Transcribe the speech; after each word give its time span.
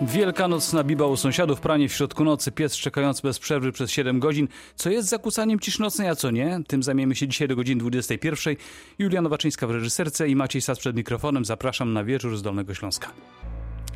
Wielkanocna 0.00 0.84
biba 0.84 1.06
u 1.06 1.16
sąsiadów, 1.16 1.60
pranie 1.60 1.88
w 1.88 1.92
środku 1.92 2.24
nocy, 2.24 2.52
pies 2.52 2.76
czekający 2.76 3.22
bez 3.22 3.38
przerwy 3.38 3.72
przez 3.72 3.90
7 3.90 4.20
godzin. 4.20 4.48
Co 4.74 4.90
jest 4.90 5.08
zakłócaniem 5.08 5.60
ciszy 5.60 5.80
nocnej, 5.80 6.08
a 6.08 6.14
co 6.14 6.30
nie? 6.30 6.60
Tym 6.66 6.82
zajmiemy 6.82 7.14
się 7.14 7.28
dzisiaj 7.28 7.48
do 7.48 7.56
godziny 7.56 7.80
21. 7.80 8.56
Julia 8.98 9.22
Nowaczyńska 9.22 9.66
w 9.66 9.70
reżyserce 9.70 10.28
i 10.28 10.36
Maciej 10.36 10.62
Sas 10.62 10.78
przed 10.78 10.96
mikrofonem. 10.96 11.44
Zapraszam 11.44 11.92
na 11.92 12.04
wieczór 12.04 12.36
z 12.36 12.42
Dolnego 12.42 12.74
Śląska. 12.74 13.12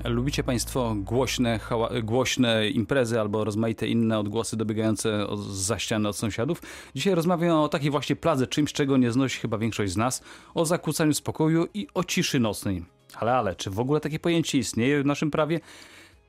Lubicie 0.04 0.44
Państwo 0.44 0.94
głośne, 0.96 1.60
głośne 2.02 2.68
imprezy 2.68 3.20
albo 3.20 3.44
rozmaite 3.44 3.88
inne 3.88 4.18
odgłosy 4.18 4.56
dobiegające 4.56 5.26
za 5.50 5.78
ściany 5.78 6.08
od 6.08 6.16
sąsiadów? 6.16 6.62
Dzisiaj 6.94 7.14
rozmawiam 7.14 7.56
o 7.56 7.68
takiej 7.68 7.90
właśnie 7.90 8.16
pladze, 8.16 8.46
czymś 8.46 8.72
czego 8.72 8.96
nie 8.96 9.12
znosi 9.12 9.40
chyba 9.40 9.58
większość 9.58 9.92
z 9.92 9.96
nas, 9.96 10.22
o 10.54 10.64
zakłócaniu 10.64 11.14
spokoju 11.14 11.66
i 11.74 11.86
o 11.94 12.04
ciszy 12.04 12.40
nocnej. 12.40 12.84
Ale, 13.14 13.32
ale, 13.32 13.56
czy 13.56 13.70
w 13.70 13.80
ogóle 13.80 14.00
takie 14.00 14.18
pojęcie 14.18 14.58
istnieje 14.58 15.02
w 15.02 15.06
naszym 15.06 15.30
prawie? 15.30 15.60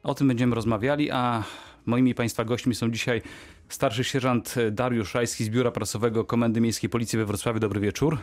O 0.04 0.14
tym 0.14 0.28
będziemy 0.28 0.56
rozmawiali, 0.56 1.12
a 1.12 1.44
moimi 1.86 2.16
Państwa 2.16 2.46
gośćmi 2.46 2.76
są 2.76 2.92
dzisiaj 2.92 3.22
starszy 3.70 4.04
sierżant 4.04 4.56
Dariusz 4.72 5.14
Rajski 5.14 5.44
z 5.44 5.50
Biura 5.50 5.72
Prasowego 5.72 6.24
Komendy 6.26 6.62
Miejskiej 6.62 6.90
Policji 6.90 7.20
we 7.20 7.26
Wrocławiu. 7.26 7.60
Dobry 7.60 7.80
wieczór. 7.80 8.18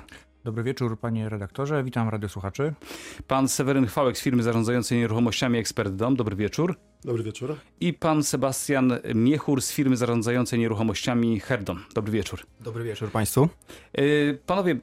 Dobry 0.45 0.63
wieczór 0.63 0.99
panie 0.99 1.29
redaktorze, 1.29 1.85
witam 1.85 2.09
radiosłuchaczy. 2.09 2.73
Pan 3.27 3.49
Seweryn 3.49 3.87
Chwałek 3.87 4.19
z 4.19 4.23
firmy 4.23 4.43
zarządzającej 4.43 4.99
nieruchomościami 4.99 5.59
Ekspert 5.59 5.95
Dom. 5.95 6.17
Dobry 6.17 6.37
wieczór. 6.37 6.77
Dobry 7.05 7.23
wieczór. 7.23 7.57
I 7.81 7.95
pan 7.95 8.23
Sebastian 8.23 8.99
Miechur 9.15 9.63
z 9.63 9.73
firmy 9.73 9.97
zarządzającej 9.97 10.59
nieruchomościami 10.59 11.41
Herdon. 11.41 11.79
Dobry 11.95 12.13
wieczór. 12.13 12.41
Dobry 12.61 12.85
wieczór 12.85 13.11
państwu. 13.11 13.49
Y, 13.99 14.39
panowie, 14.47 14.77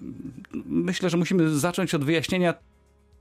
myślę, 0.66 1.10
że 1.10 1.18
musimy 1.18 1.50
zacząć 1.50 1.96
od 1.96 2.04
wyjaśnienia 2.04 2.54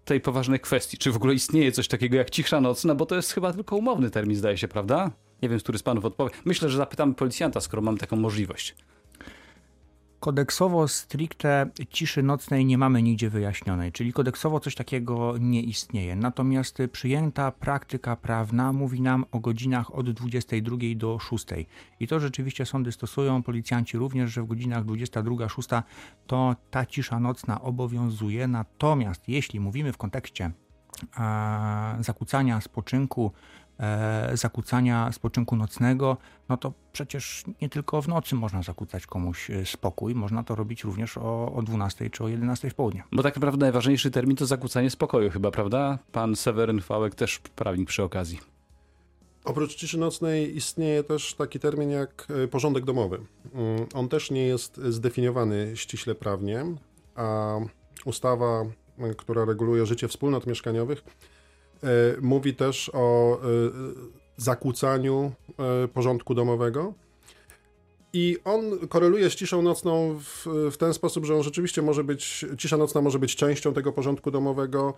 tej 0.06 0.20
poważnej 0.20 0.60
kwestii. 0.60 0.98
Czy 0.98 1.12
w 1.12 1.16
ogóle 1.16 1.34
istnieje 1.34 1.72
coś 1.72 1.88
takiego 1.88 2.16
jak 2.16 2.30
cisza 2.30 2.60
nocna, 2.60 2.94
bo 2.94 3.06
to 3.06 3.16
jest 3.16 3.32
chyba 3.32 3.52
tylko 3.52 3.76
umowny 3.76 4.10
termin, 4.10 4.36
zdaje 4.36 4.58
się, 4.58 4.68
prawda? 4.68 5.10
Nie 5.42 5.48
wiem, 5.48 5.58
który 5.58 5.78
z 5.78 5.82
panów 5.82 6.04
odpowie. 6.04 6.30
Myślę, 6.44 6.68
że 6.68 6.78
zapytamy 6.78 7.14
policjanta, 7.14 7.60
skoro 7.60 7.82
mamy 7.82 7.98
taką 7.98 8.16
możliwość. 8.16 8.74
Kodeksowo 10.26 10.88
stricte 10.88 11.70
ciszy 11.90 12.22
nocnej 12.22 12.64
nie 12.64 12.78
mamy 12.78 13.02
nigdzie 13.02 13.30
wyjaśnionej, 13.30 13.92
czyli 13.92 14.12
kodeksowo 14.12 14.60
coś 14.60 14.74
takiego 14.74 15.34
nie 15.40 15.62
istnieje. 15.62 16.16
Natomiast 16.16 16.78
przyjęta 16.92 17.52
praktyka 17.52 18.16
prawna 18.16 18.72
mówi 18.72 19.00
nam 19.00 19.24
o 19.32 19.40
godzinach 19.40 19.94
od 19.94 20.10
22 20.10 20.76
do 20.96 21.18
6. 21.18 21.46
I 22.00 22.08
to 22.08 22.20
rzeczywiście 22.20 22.66
sądy 22.66 22.92
stosują, 22.92 23.42
policjanci 23.42 23.98
również, 23.98 24.32
że 24.32 24.42
w 24.42 24.46
godzinach 24.46 24.84
22-6 24.84 25.82
to 26.26 26.56
ta 26.70 26.86
cisza 26.86 27.20
nocna 27.20 27.60
obowiązuje. 27.60 28.48
Natomiast 28.48 29.28
jeśli 29.28 29.60
mówimy 29.60 29.92
w 29.92 29.96
kontekście 29.96 30.50
zakłócania 32.00 32.60
spoczynku 32.60 33.32
zakłócania 34.34 35.12
spoczynku 35.12 35.56
nocnego, 35.56 36.16
no 36.48 36.56
to 36.56 36.72
przecież 36.92 37.44
nie 37.62 37.68
tylko 37.68 38.02
w 38.02 38.08
nocy 38.08 38.34
można 38.34 38.62
zakłócać 38.62 39.06
komuś 39.06 39.50
e, 39.50 39.66
spokój, 39.66 40.14
można 40.14 40.42
to 40.42 40.54
robić 40.54 40.84
również 40.84 41.18
o, 41.18 41.52
o 41.52 41.62
12 41.62 42.10
czy 42.10 42.24
o 42.24 42.28
11 42.28 42.70
w 42.70 42.74
południe. 42.74 43.02
Bo 43.12 43.22
tak 43.22 43.34
naprawdę 43.34 43.64
najważniejszy 43.64 44.10
termin 44.10 44.36
to 44.36 44.46
zakłócanie 44.46 44.90
spokoju 44.90 45.30
chyba, 45.30 45.50
prawda? 45.50 45.98
Pan 46.12 46.36
Seweryn 46.36 46.80
Fałek 46.80 47.14
też 47.14 47.38
prawnik 47.38 47.88
przy 47.88 48.02
okazji. 48.02 48.40
Oprócz 49.44 49.74
ciszy 49.74 49.98
nocnej 49.98 50.56
istnieje 50.56 51.02
też 51.04 51.34
taki 51.34 51.58
termin 51.60 51.90
jak 51.90 52.26
e, 52.44 52.48
porządek 52.48 52.84
domowy. 52.84 53.20
Mm, 53.54 53.86
on 53.94 54.08
też 54.08 54.30
nie 54.30 54.46
jest 54.46 54.76
zdefiniowany 54.76 55.76
ściśle 55.76 56.14
prawnie, 56.14 56.64
a 57.14 57.56
ustawa, 58.04 58.64
e, 58.98 59.14
która 59.14 59.44
reguluje 59.44 59.86
życie 59.86 60.08
wspólnot 60.08 60.46
mieszkaniowych, 60.46 61.04
E, 61.04 61.35
mówi 62.20 62.54
też 62.54 62.90
o 62.94 63.34
e, 63.34 63.46
zakłócaniu 64.36 65.32
e, 65.84 65.88
porządku 65.88 66.34
domowego. 66.34 66.94
I 68.12 68.36
on 68.44 68.88
koreluje 68.88 69.30
z 69.30 69.34
ciszą 69.34 69.62
nocną 69.62 70.18
w, 70.18 70.46
w, 70.72 70.76
ten 70.76 70.94
sposób, 70.94 71.24
że 71.24 71.34
on 71.34 71.42
rzeczywiście 71.42 71.82
może 71.82 72.04
być, 72.04 72.44
cisza 72.58 72.76
nocna 72.76 73.00
może 73.00 73.18
być 73.18 73.36
częścią 73.36 73.72
tego 73.72 73.92
porządku 73.92 74.30
domowego. 74.30 74.94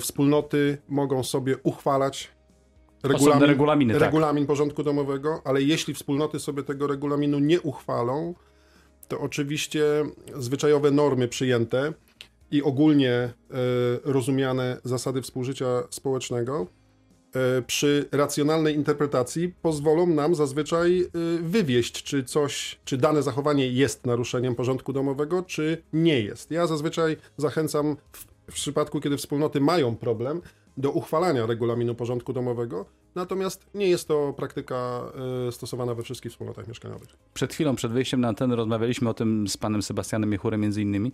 Wspólnoty 0.00 0.78
mogą 0.88 1.22
sobie 1.22 1.56
uchwalać 1.62 2.30
regulamin, 3.02 3.48
regulaminy, 3.48 3.92
tak. 3.92 4.02
regulamin 4.02 4.44
tak. 4.44 4.48
porządku 4.48 4.82
domowego, 4.82 5.42
ale 5.44 5.62
jeśli 5.62 5.94
wspólnoty 5.94 6.40
sobie 6.40 6.62
tego 6.62 6.86
regulaminu 6.86 7.38
nie 7.38 7.60
uchwalą, 7.60 8.34
to 9.08 9.20
oczywiście 9.20 9.84
zwyczajowe 10.36 10.90
normy 10.90 11.28
przyjęte 11.28 11.92
i 12.52 12.62
ogólnie 12.62 13.12
e, 13.12 13.32
rozumiane 14.04 14.80
zasady 14.84 15.22
współżycia 15.22 15.82
społecznego 15.90 16.66
e, 17.34 17.62
przy 17.62 18.08
racjonalnej 18.12 18.74
interpretacji 18.74 19.54
pozwolą 19.62 20.06
nam 20.06 20.34
zazwyczaj 20.34 21.00
e, 21.00 21.08
wywieść, 21.42 22.02
czy 22.02 22.24
coś, 22.24 22.80
czy 22.84 22.96
dane 22.96 23.22
zachowanie 23.22 23.68
jest 23.68 24.06
naruszeniem 24.06 24.54
porządku 24.54 24.92
domowego, 24.92 25.42
czy 25.42 25.82
nie 25.92 26.20
jest. 26.20 26.50
Ja 26.50 26.66
zazwyczaj 26.66 27.16
zachęcam 27.36 27.96
w, 28.12 28.54
przypadku, 28.54 29.00
kiedy 29.00 29.16
wspólnoty 29.16 29.60
mają 29.60 29.96
problem, 29.96 30.42
do 30.76 30.90
uchwalania 30.90 31.46
regulaminu 31.46 31.94
porządku 31.94 32.32
domowego, 32.32 32.86
natomiast 33.14 33.66
nie 33.74 33.88
jest 33.88 34.08
to 34.08 34.34
praktyka 34.36 35.12
stosowana 35.50 35.94
we 35.94 36.02
wszystkich 36.02 36.32
wspólnotach 36.32 36.68
mieszkaniowych. 36.68 37.08
Przed 37.34 37.54
chwilą, 37.54 37.76
przed 37.76 37.92
wyjściem 37.92 38.20
na 38.20 38.28
antenę 38.28 38.56
rozmawialiśmy 38.56 39.08
o 39.08 39.14
tym 39.14 39.48
z 39.48 39.56
panem 39.56 39.82
Sebastianem 39.82 40.30
Miechurem 40.30 40.60
między 40.60 40.82
innymi, 40.82 41.12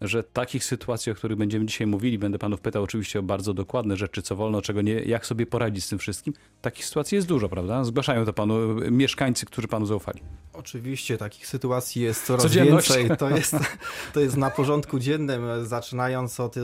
że 0.00 0.22
takich 0.22 0.64
sytuacji, 0.64 1.12
o 1.12 1.14
których 1.14 1.38
będziemy 1.38 1.66
dzisiaj 1.66 1.86
mówili, 1.86 2.18
będę 2.18 2.38
panów 2.38 2.60
pytał 2.60 2.82
oczywiście 2.82 3.18
o 3.18 3.22
bardzo 3.22 3.54
dokładne 3.54 3.96
rzeczy, 3.96 4.22
co 4.22 4.36
wolno, 4.36 4.62
czego 4.62 4.82
nie, 4.82 4.92
jak 4.92 5.26
sobie 5.26 5.46
poradzić 5.46 5.84
z 5.84 5.88
tym 5.88 5.98
wszystkim. 5.98 6.34
Takich 6.62 6.84
sytuacji 6.84 7.16
jest 7.16 7.28
dużo, 7.28 7.48
prawda? 7.48 7.84
Zgłaszają 7.84 8.24
to 8.24 8.32
panu 8.32 8.74
mieszkańcy, 8.90 9.46
którzy 9.46 9.68
panu 9.68 9.86
zaufali. 9.86 10.20
Oczywiście, 10.52 11.18
takich 11.18 11.46
sytuacji 11.46 12.02
jest 12.02 12.26
coraz 12.26 12.54
więcej. 12.54 13.10
To 13.18 13.30
jest, 13.30 13.56
to 14.14 14.20
jest 14.20 14.36
na 14.36 14.50
porządku 14.50 14.98
dziennym, 14.98 15.42
zaczynając 15.62 16.40
od 16.40 16.56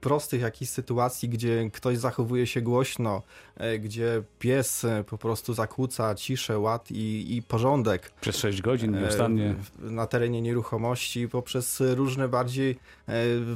prostych 0.00 0.40
jakichś 0.40 0.70
sytuacji, 0.70 1.28
gdzie 1.28 1.70
ktoś 1.72 1.98
zachowuje 1.98 2.46
się 2.46 2.62
głośno, 2.62 3.22
e, 3.56 3.78
gdzie 3.78 4.22
pies 4.38 4.84
e, 4.84 5.04
po 5.04 5.18
prostu 5.18 5.54
zakłóca 5.54 6.14
ciszę, 6.14 6.58
ład 6.58 6.90
i, 6.90 7.36
i 7.36 7.42
porządek. 7.42 8.12
Przez 8.20 8.36
6 8.36 8.62
godzin 8.62 8.94
e, 8.94 9.00
nieustannie. 9.00 9.54
Na 9.78 10.06
terenie 10.06 10.42
nieruchomości, 10.42 11.28
poprzez 11.28 11.82
różne 11.94 12.28
bardziej, 12.28 12.78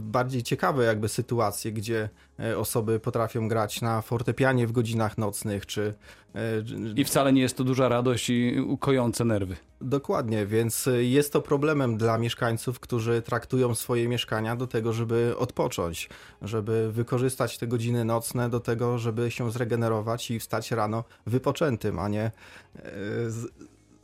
bardziej 0.00 0.42
ciekawe 0.42 0.84
jakby 0.84 1.08
sytuacje, 1.08 1.72
gdzie 1.72 2.08
osoby 2.56 3.00
potrafią 3.00 3.48
grać 3.48 3.80
na 3.80 4.02
fortepianie 4.02 4.66
w 4.66 4.72
godzinach 4.72 5.18
nocnych, 5.18 5.66
czy... 5.66 5.94
I 6.96 7.04
wcale 7.04 7.32
nie 7.32 7.42
jest 7.42 7.56
to 7.56 7.64
duża 7.64 7.88
radość 7.88 8.30
i 8.30 8.60
ukojące 8.60 9.24
nerwy. 9.24 9.56
Dokładnie, 9.80 10.46
więc 10.46 10.88
jest 10.98 11.32
to 11.32 11.42
problemem 11.42 11.96
dla 11.96 12.18
mieszkańców, 12.18 12.80
którzy 12.80 13.22
traktują 13.22 13.74
swoje 13.74 14.08
mieszkania 14.08 14.56
do 14.56 14.66
tego, 14.66 14.92
żeby 14.92 15.34
odpocząć, 15.38 16.08
żeby 16.42 16.92
wykorzystać 16.92 17.58
te 17.58 17.66
godziny 17.66 18.04
nocne 18.04 18.50
do 18.50 18.60
tego, 18.60 18.98
żeby 18.98 19.30
się 19.30 19.50
zregenerować 19.50 20.30
i 20.30 20.40
wstać 20.40 20.70
rano 20.70 21.04
wypoczętym, 21.26 21.98
a 21.98 22.08
nie 22.08 22.22
e, 22.22 22.32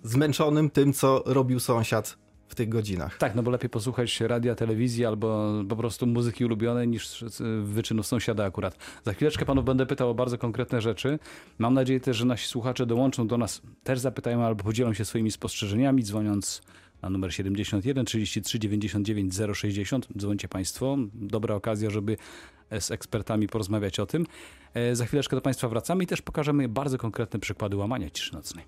zmęczonym 0.03 0.71
tym, 0.71 0.93
co 0.93 1.23
robił 1.27 1.61
sąsiad 1.61 2.17
w 2.51 2.55
tych 2.55 2.69
godzinach. 2.69 3.19
Tak, 3.19 3.35
no 3.35 3.43
bo 3.43 3.51
lepiej 3.51 3.71
posłuchać 3.71 4.21
radia, 4.21 4.55
telewizji 4.55 5.07
albo 5.07 5.53
po 5.69 5.77
prostu 5.77 6.07
muzyki 6.07 6.45
ulubionej 6.45 6.89
niż 6.89 7.25
wyczynów 7.63 8.07
sąsiada 8.07 8.45
akurat. 8.45 8.79
Za 9.05 9.13
chwileczkę 9.13 9.45
panów 9.45 9.65
będę 9.65 9.87
pytał 9.87 10.11
o 10.11 10.15
bardzo 10.15 10.39
konkretne 10.39 10.81
rzeczy. 10.81 11.19
Mam 11.59 11.75
nadzieję 11.75 12.01
też, 12.01 12.17
że 12.17 12.25
nasi 12.25 12.49
słuchacze 12.49 12.87
dołączą 12.87 13.27
do 13.27 13.39
nas, 13.39 13.63
też 13.85 13.99
zapytają 13.99 14.45
albo 14.45 14.65
podzielą 14.65 14.95
się 14.95 15.05
swoimi 15.05 15.31
spostrzeżeniami, 15.31 16.03
dzwoniąc 16.03 16.63
na 17.03 17.11
numer 17.11 17.35
71 17.35 18.05
33 18.05 18.59
99 18.59 19.35
060. 19.55 20.09
Dzwońcie 20.17 20.49
Państwo. 20.49 20.97
Dobra 21.15 21.55
okazja, 21.55 21.91
żeby 21.91 22.17
z 22.79 22.91
ekspertami 22.91 23.49
porozmawiać 23.49 24.01
o 24.01 24.07
tym. 24.07 24.27
E, 24.75 24.95
za 24.95 25.05
chwileczkę 25.05 25.37
do 25.37 25.43
Państwa 25.43 25.69
wracamy 25.69 26.05
i 26.05 26.07
też 26.07 26.23
pokażemy 26.23 26.69
bardzo 26.69 26.99
konkretne 26.99 27.41
przykłady 27.41 27.77
łamania 27.77 28.11
ciszy 28.11 28.35
nocnej. 28.35 28.65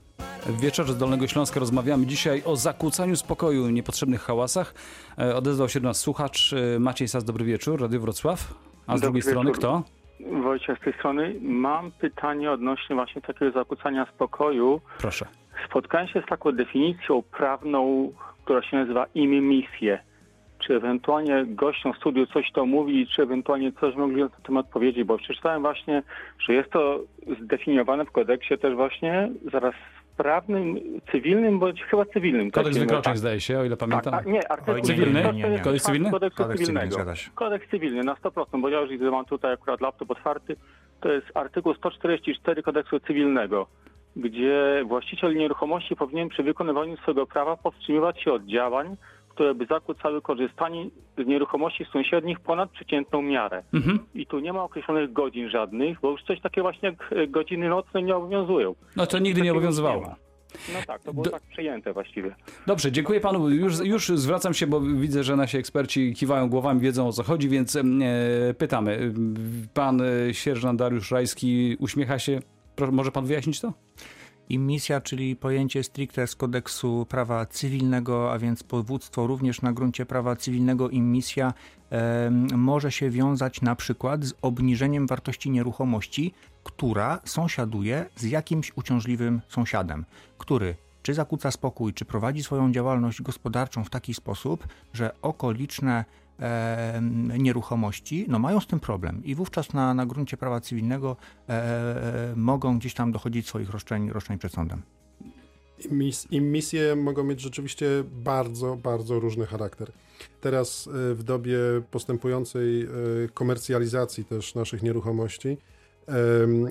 W 0.47 0.61
wieczorze 0.61 0.93
z 0.93 0.99
Dolnego 0.99 1.27
Śląska 1.27 1.61
rozmawiamy 1.61 2.07
dzisiaj 2.07 2.43
o 2.45 2.57
zakłócaniu 2.57 3.17
spokoju, 3.17 3.71
niepotrzebnych 3.71 4.21
hałasach. 4.21 4.75
E, 5.19 5.37
odezwał 5.37 5.69
się 5.69 5.81
do 5.81 5.89
nas 5.89 6.01
słuchacz 6.01 6.53
e, 6.53 6.79
Maciej 6.79 7.09
Sas, 7.09 7.25
dobry 7.25 7.45
wieczór, 7.45 7.81
Radio 7.81 8.01
Wrocław. 8.01 8.55
A 8.87 8.97
z 8.97 9.01
dobry 9.01 9.01
drugiej 9.01 9.23
wieczór. 9.23 9.33
strony 9.33 9.53
kto? 9.53 9.83
Wojciech 10.43 10.79
z 10.79 10.85
tej 10.85 10.93
strony. 10.93 11.35
Mam 11.41 11.93
pytanie 11.93 12.51
odnośnie 12.51 12.97
właśnie 12.97 13.23
takiego 13.23 13.53
zakłócania 13.53 14.07
spokoju. 14.15 14.81
Proszę. 14.99 15.27
Spotkałem 15.67 16.09
się 16.09 16.23
z 16.23 16.27
taką 16.27 16.53
definicją 16.53 17.23
prawną, 17.23 18.13
która 18.45 18.63
się 18.63 18.77
nazywa 18.77 19.07
immisję. 19.15 20.03
Czy 20.67 20.77
ewentualnie 20.77 21.45
gościom 21.47 21.93
studiu 21.95 22.27
coś 22.27 22.53
to 22.53 22.67
mówi, 22.67 23.07
czy 23.07 23.23
ewentualnie 23.23 23.73
coś 23.73 23.95
mogli 23.95 24.23
na 24.23 24.29
ten 24.29 24.43
temat 24.43 24.67
powiedzieć, 24.67 25.05
bo 25.05 25.19
przeczytałem 25.19 25.63
właśnie, 25.63 26.03
że 26.39 26.55
jest 26.55 26.71
to 26.71 27.01
zdefiniowane 27.43 28.05
w 28.05 28.11
kodeksie 28.11 28.59
też 28.59 28.75
właśnie 28.75 29.29
zaraz 29.53 29.75
prawnym, 30.17 30.79
cywilnym, 31.13 31.59
bądź 31.59 31.83
chyba 31.83 32.05
cywilnym. 32.05 32.51
Kodeks 32.51 32.79
wykroczeń 32.79 33.03
tak. 33.03 33.19
zdaje 33.19 33.41
się, 33.41 33.59
o 33.59 33.65
ile 33.65 33.77
pamiętam. 33.77 34.13
Tak, 34.13 34.27
nie, 34.27 34.53
artykuł 34.53 34.83
cywilny? 34.83 35.23
Nie, 35.23 35.33
nie, 35.33 35.51
nie. 35.51 35.59
Kodeks 35.59 35.85
cywilny? 35.85 36.11
Kodeks, 36.11 36.37
Kodeks 36.37 36.61
cywilnego. 36.61 36.97
Cywilny, 36.97 37.17
Kodeks 37.35 37.71
cywilny 37.71 38.05
na 38.05 38.15
100%, 38.15 38.61
bo 38.61 38.69
ja 38.69 38.81
już 38.81 38.91
widzę, 38.91 39.11
mam 39.11 39.25
tutaj 39.25 39.53
akurat 39.53 39.81
laptop 39.81 40.11
otwarty, 40.11 40.57
to 41.01 41.13
jest 41.13 41.27
artykuł 41.35 41.75
144 41.75 42.63
kodeksu 42.63 43.01
cywilnego, 43.01 43.67
gdzie 44.17 44.85
właściciel 44.87 45.37
nieruchomości 45.37 45.97
powinien 45.97 46.29
przy 46.29 46.43
wykonywaniu 46.43 46.97
swojego 46.97 47.27
prawa 47.27 47.57
powstrzymywać 47.57 48.23
się 48.23 48.33
od 48.33 48.45
działań, 48.45 48.97
które 49.43 49.55
by 49.55 49.67
zakłócały 49.67 50.23
korzystanie 50.23 50.91
z 51.19 51.27
nieruchomości 51.27 51.85
sąsiednich 51.93 52.41
ponad 52.41 52.71
przeciętną 52.71 53.23
miarę. 53.23 53.63
Mhm. 53.75 53.99
I 54.15 54.27
tu 54.27 54.39
nie 54.39 54.53
ma 54.53 54.65
określonych 54.65 55.13
godzin 55.13 55.51
żadnych, 55.51 56.01
bo 56.01 56.11
już 56.11 56.23
coś 56.23 56.41
takie 56.41 56.63
właśnie 56.63 56.89
jak 56.89 57.13
e, 57.13 57.27
godziny 57.27 57.69
nocne 57.69 58.03
nie 58.03 58.17
obowiązują. 58.17 58.75
No 58.97 59.07
to 59.07 59.19
nigdy 59.19 59.41
nie 59.41 59.53
obowiązywało. 59.53 60.15
No 60.73 60.79
tak, 60.87 61.03
to 61.03 61.13
było 61.13 61.25
Do... 61.25 61.31
tak 61.31 61.43
przejęte 61.43 61.93
właściwie. 61.93 62.35
Dobrze, 62.67 62.93
dziękuję 62.93 63.21
panu. 63.21 63.51
Już, 63.51 63.81
już 63.85 64.09
zwracam 64.09 64.55
się, 64.55 64.67
bo 64.67 64.81
widzę, 64.81 65.25
że 65.25 65.37
nasi 65.37 65.59
eksperci 65.59 66.15
kiwają 66.15 66.49
głowami, 66.49 66.81
wiedzą 66.81 67.09
o 67.09 67.13
co 67.13 67.23
chodzi, 67.23 67.49
więc 67.49 67.77
e, 67.77 67.83
pytamy. 68.59 69.13
Pan 69.75 70.01
e, 70.01 70.35
sierżant 70.35 70.79
Dariusz 70.79 71.11
Rajski 71.11 71.77
uśmiecha 71.81 72.19
się. 72.19 72.39
może 72.93 73.13
pan 73.13 73.27
wyjaśnić 73.27 73.61
to? 73.61 73.73
Immisja, 74.49 75.01
czyli 75.01 75.37
pojęcie 75.37 75.83
stricte 75.83 76.27
z 76.27 76.37
kodeksu 76.37 77.07
prawa 77.09 77.47
cywilnego, 77.47 78.33
a 78.33 78.39
więc 78.39 78.63
powództwo 78.63 79.27
również 79.27 79.63
na 79.63 79.73
gruncie 79.73 80.07
prawa 80.07 80.37
cywilnego 80.37 80.91
immisja 80.91 81.55
e, 81.91 82.31
może 82.57 82.93
się 82.93 83.11
wiązać 83.11 83.63
na 83.63 83.77
przykład 83.77 84.25
z 84.25 84.35
obniżeniem 84.43 85.07
wartości 85.07 85.51
nieruchomości, 85.51 86.35
która 86.65 87.21
sąsiaduje 87.25 88.07
z 88.17 88.25
jakimś 88.25 88.73
uciążliwym 88.77 89.41
sąsiadem, 89.49 90.05
który 90.39 90.75
czy 91.03 91.15
zakłóca 91.15 91.51
spokój, 91.51 91.95
czy 91.95 92.05
prowadzi 92.05 92.43
swoją 92.43 92.73
działalność 92.73 93.23
gospodarczą 93.23 93.85
w 93.85 93.91
taki 93.91 94.15
sposób, 94.15 94.69
że 94.93 95.15
okoliczne 95.23 96.05
e, 96.43 97.01
nieruchomości 97.39 98.27
no 98.29 98.39
mają 98.39 98.61
z 98.61 98.67
tym 98.67 98.81
problem 98.81 99.25
i 99.25 99.35
wówczas 99.35 99.73
na, 99.73 99.95
na 99.95 100.07
gruncie 100.07 100.37
prawa 100.37 100.61
cywilnego 100.61 101.17
e, 101.49 102.33
mogą 102.37 102.79
gdzieś 102.79 102.95
tam 102.95 103.13
dochodzić 103.13 103.49
swoich 103.49 103.71
roszczeń, 103.71 104.11
roszczeń 104.11 104.39
przed 104.39 104.53
sądem. 104.53 104.83
Immisje 106.31 106.97
mogą 106.97 107.25
mieć 107.25 107.41
rzeczywiście 107.41 107.87
bardzo, 108.13 108.77
bardzo 108.77 109.21
różny 109.21 109.47
charakter. 109.47 109.93
Teraz 110.41 110.89
e, 110.89 111.15
w 111.15 111.23
dobie 111.23 111.59
postępującej 111.91 112.83
e, 112.83 112.89
komercjalizacji 113.35 114.25
też 114.25 114.55
naszych 114.55 114.83
nieruchomości, 114.83 115.59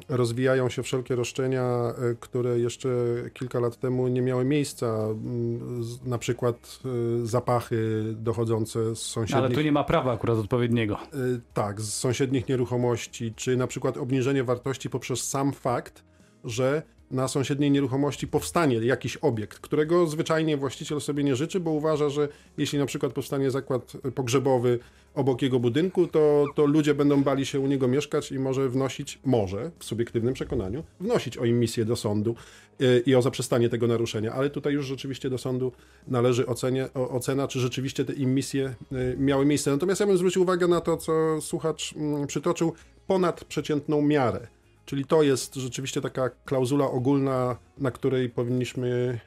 rozwijają 0.10 0.70
się 0.70 0.84
wszelkie 0.84 1.16
roszczenia, 1.16 1.64
e, 1.64 2.16
które 2.20 2.60
jeszcze 2.60 2.90
kilka 3.34 3.60
lat 3.60 3.78
temu 3.78 4.08
nie 4.08 4.22
miały 4.22 4.46
miejsca, 4.46 4.86
mm, 4.86 5.84
na 6.06 6.18
przykład 6.18 6.80
e, 6.86 7.26
zapachy 7.26 8.04
dochodzące 8.18 8.96
z 8.96 9.00
sąsiednich... 9.00 9.46
Ale 9.46 9.56
tu 9.56 9.62
nie 9.62 9.72
ma 9.72 9.84
prawa 9.84 10.12
akurat 10.12 10.38
odpowiedniego. 10.38 10.96
E, 10.96 11.18
tak, 11.54 11.82
z 11.82 11.94
sąsiednich 11.94 12.48
nieruchomości, 12.48 13.34
czy 13.36 13.58
na 13.58 13.68
przykład 13.68 13.98
obniżenie 13.98 14.44
wartości 14.44 14.90
poprzez 14.90 15.30
sam 15.30 15.54
fakt, 15.54 16.04
że 16.44 16.82
na 17.12 17.28
sąsiedniej 17.28 17.72
nieruchomości 17.72 18.28
powstanie 18.28 18.76
jakiś 18.76 19.18
obiekt, 19.18 19.60
którego 19.60 20.08
zwyczajnie 20.08 20.58
właściciel 20.58 21.02
sobie 21.02 21.24
nie 21.24 21.36
życzy, 21.36 21.60
bo 21.60 21.72
uważa, 21.72 22.10
że 22.10 22.28
jeśli 22.58 22.80
na 22.80 22.86
przykład 22.86 23.14
powstanie 23.14 23.52
zakład 23.52 23.94
pogrzebowy 24.16 24.80
obok 25.16 25.42
jego 25.42 25.60
budynku, 25.60 26.08
to, 26.08 26.46
to 26.56 26.66
ludzie 26.66 26.94
będą 26.94 27.24
bali 27.24 27.46
się 27.46 27.60
u 27.60 27.68
niego 27.68 27.88
mieszkać 27.88 28.32
i 28.32 28.40
może 28.40 28.70
wnosić, 28.70 29.20
może 29.26 29.72
w 29.80 29.84
subiektywnym 29.86 30.34
przekonaniu, 30.34 30.84
wnosić 31.00 31.38
o 31.38 31.44
misję 31.44 31.86
do 31.86 31.96
sądu 31.96 32.36
y, 32.82 33.04
i 33.06 33.16
o 33.16 33.22
zaprzestanie 33.22 33.70
tego 33.70 33.88
naruszenia. 33.88 34.32
Ale 34.34 34.50
tutaj 34.50 34.74
już 34.74 34.86
rzeczywiście 34.86 35.30
do 35.30 35.38
sądu 35.38 35.72
należy 36.08 36.48
ocenie, 36.48 36.94
ocena, 36.94 37.48
czy 37.48 37.60
rzeczywiście 37.60 38.06
te 38.06 38.14
immisje 38.14 38.76
y, 38.92 39.16
miały 39.18 39.46
miejsce. 39.46 39.72
Natomiast 39.72 40.02
ja 40.02 40.08
bym 40.08 40.18
zwrócił 40.18 40.42
uwagę 40.42 40.68
na 40.68 40.82
to, 40.82 40.98
co 40.98 41.42
słuchacz 41.42 41.94
mm, 41.96 42.28
przytoczył, 42.28 42.74
ponad 43.08 43.46
przeciętną 43.46 44.02
miarę. 44.02 44.48
Czyli 44.86 45.06
to 45.06 45.24
jest 45.24 45.56
rzeczywiście 45.56 46.02
taka 46.02 46.30
klauzula 46.46 46.86
ogólna, 46.86 47.56
na 47.78 47.92
której 47.92 48.30
powinniśmy 48.30 49.20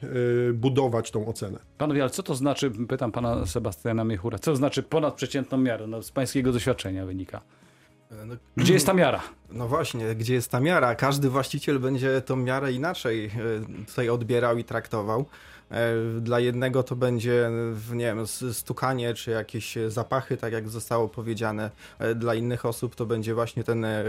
y, 0.51 0.53
budować 0.55 1.11
tą 1.11 1.27
ocenę. 1.27 1.59
Panowie, 1.79 2.03
ale 2.03 2.11
co 2.11 2.23
to 2.23 2.35
znaczy, 2.35 2.71
pytam 2.89 3.13
pana 3.13 3.47
Sebastiana 3.47 4.05
Miechura, 4.05 4.39
co 4.39 4.51
to 4.51 4.57
znaczy 4.57 4.83
ponad 4.83 5.15
przeciętną 5.15 5.59
miarę? 5.59 5.87
No, 5.87 6.03
z 6.03 6.11
pańskiego 6.11 6.53
doświadczenia 6.53 7.07
wynika. 7.07 7.41
E, 8.11 8.27
no, 8.27 8.35
gdzie 8.57 8.75
jest 8.75 8.87
ta 8.87 8.95
miara? 8.95 9.23
No 9.53 9.69
właśnie, 9.69 10.15
gdzie 10.15 10.35
jest 10.35 10.51
ta 10.51 10.61
miara? 10.61 10.95
Każdy 10.95 11.31
właściciel 11.31 11.79
będzie 11.79 12.21
tą 12.21 12.37
miarę 12.37 12.73
inaczej 12.73 13.25
e, 13.27 13.31
tutaj 13.87 14.09
odbierał 14.09 14.59
i 14.59 14.65
traktował. 14.65 15.27
E, 15.71 16.21
dla 16.21 16.41
jednego 16.41 16.83
to 16.83 16.97
będzie, 16.97 17.51
nie 17.93 18.05
wiem, 18.05 18.27
stukanie 18.53 19.15
czy 19.15 19.31
jakieś 19.31 19.79
zapachy, 19.89 20.37
tak 20.37 20.53
jak 20.53 20.69
zostało 20.69 21.09
powiedziane. 21.09 21.71
E, 21.99 22.15
dla 22.15 22.35
innych 22.35 22.67
osób 22.67 22.95
to 22.95 23.07
będzie 23.07 23.35
właśnie 23.35 23.65
ten 23.65 23.85
e, 23.85 24.05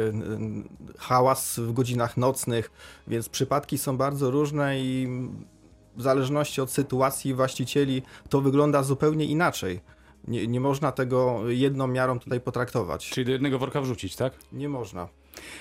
hałas 0.98 1.60
w 1.60 1.74
godzinach 1.74 2.18
nocnych, 2.18 2.72
więc 3.08 3.30
przypadki 3.30 3.78
są 3.78 3.98
bardzo 3.98 4.32
różne 4.32 4.80
i 4.80 5.08
w 5.96 6.02
zależności 6.02 6.62
od 6.62 6.72
sytuacji 6.72 7.34
właścicieli 7.34 8.02
to 8.30 8.42
wygląda 8.42 8.84
zupełnie 8.84 9.26
inaczej. 9.26 9.82
Nie, 10.28 10.48
nie 10.48 10.60
można 10.60 10.92
tego 10.92 11.50
jedną 11.50 11.88
miarą 11.88 12.20
tutaj 12.20 12.42
potraktować. 12.42 13.10
Czyli 13.10 13.26
do 13.26 13.32
jednego 13.32 13.60
worka 13.60 13.82
wrzucić, 13.82 14.16
tak? 14.16 14.34
Nie 14.52 14.70
można. 14.70 15.08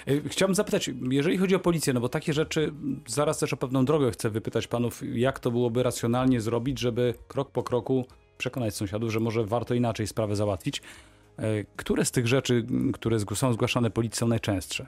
E, 0.06 0.28
chciałbym 0.28 0.54
zapytać, 0.54 0.90
jeżeli 1.10 1.38
chodzi 1.38 1.54
o 1.54 1.58
policję, 1.58 1.92
no 1.92 2.00
bo 2.00 2.08
takie 2.08 2.32
rzeczy, 2.32 2.72
zaraz 3.06 3.38
też 3.38 3.52
o 3.52 3.56
pewną 3.56 3.84
drogę 3.84 4.10
chcę 4.10 4.30
wypytać 4.30 4.66
panów, 4.66 5.02
jak 5.14 5.38
to 5.38 5.50
byłoby 5.50 5.82
racjonalnie 5.82 6.40
zrobić, 6.40 6.78
żeby 6.78 7.14
krok 7.28 7.50
po 7.50 7.62
kroku 7.62 8.04
przekonać 8.38 8.74
sąsiadów, 8.74 9.12
że 9.12 9.20
może 9.20 9.44
warto 9.44 9.74
inaczej 9.74 10.06
sprawę 10.06 10.36
załatwić. 10.36 10.82
E, 11.36 11.64
które 11.76 12.04
z 12.04 12.10
tych 12.10 12.26
rzeczy, 12.26 12.66
które 12.92 13.18
są 13.34 13.52
zgłaszane 13.52 13.90
policji 13.90 14.18
są 14.18 14.28
najczęstsze? 14.28 14.86